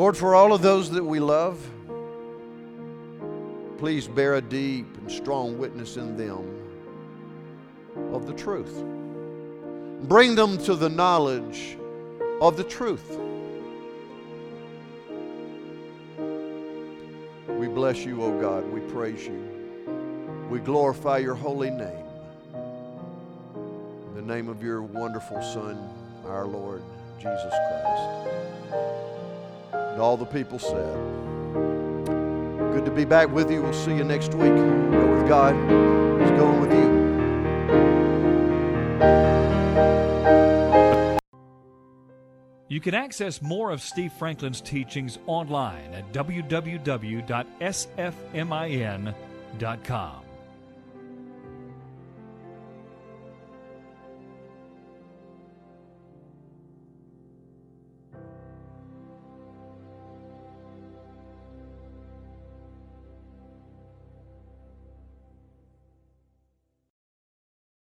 Lord, 0.00 0.16
for 0.16 0.34
all 0.34 0.54
of 0.54 0.62
those 0.62 0.88
that 0.92 1.04
we 1.04 1.20
love, 1.20 1.58
please 3.76 4.08
bear 4.08 4.36
a 4.36 4.40
deep 4.40 4.86
and 4.96 5.12
strong 5.12 5.58
witness 5.58 5.98
in 5.98 6.16
them 6.16 6.42
of 8.14 8.26
the 8.26 8.32
truth. 8.32 8.82
Bring 10.04 10.34
them 10.34 10.56
to 10.64 10.74
the 10.74 10.88
knowledge 10.88 11.76
of 12.40 12.56
the 12.56 12.64
truth. 12.64 13.18
We 17.46 17.68
bless 17.68 17.98
you, 17.98 18.22
O 18.22 18.40
God. 18.40 18.64
We 18.72 18.80
praise 18.80 19.26
you. 19.26 20.46
We 20.48 20.60
glorify 20.60 21.18
your 21.18 21.34
holy 21.34 21.68
name. 21.68 22.06
In 22.54 24.14
the 24.14 24.22
name 24.22 24.48
of 24.48 24.62
your 24.62 24.80
wonderful 24.80 25.42
Son, 25.42 25.76
our 26.24 26.46
Lord 26.46 26.82
Jesus 27.18 27.52
Christ. 27.68 29.19
And 30.00 30.06
all 30.06 30.16
the 30.16 30.24
people 30.24 30.58
said, 30.58 30.96
Good 32.72 32.86
to 32.86 32.90
be 32.90 33.04
back 33.04 33.30
with 33.30 33.50
you. 33.50 33.60
We'll 33.60 33.74
see 33.74 33.94
you 33.94 34.02
next 34.02 34.32
week. 34.32 34.54
Go 34.54 35.14
with 35.14 35.28
God. 35.28 35.54
He's 36.22 36.30
going 36.30 36.58
with 36.58 36.72
you. 36.72 36.88
You 42.68 42.80
can 42.80 42.94
access 42.94 43.42
more 43.42 43.70
of 43.70 43.82
Steve 43.82 44.14
Franklin's 44.14 44.62
teachings 44.62 45.18
online 45.26 45.92
at 45.92 46.10
www.sfmin.com. 46.14 46.70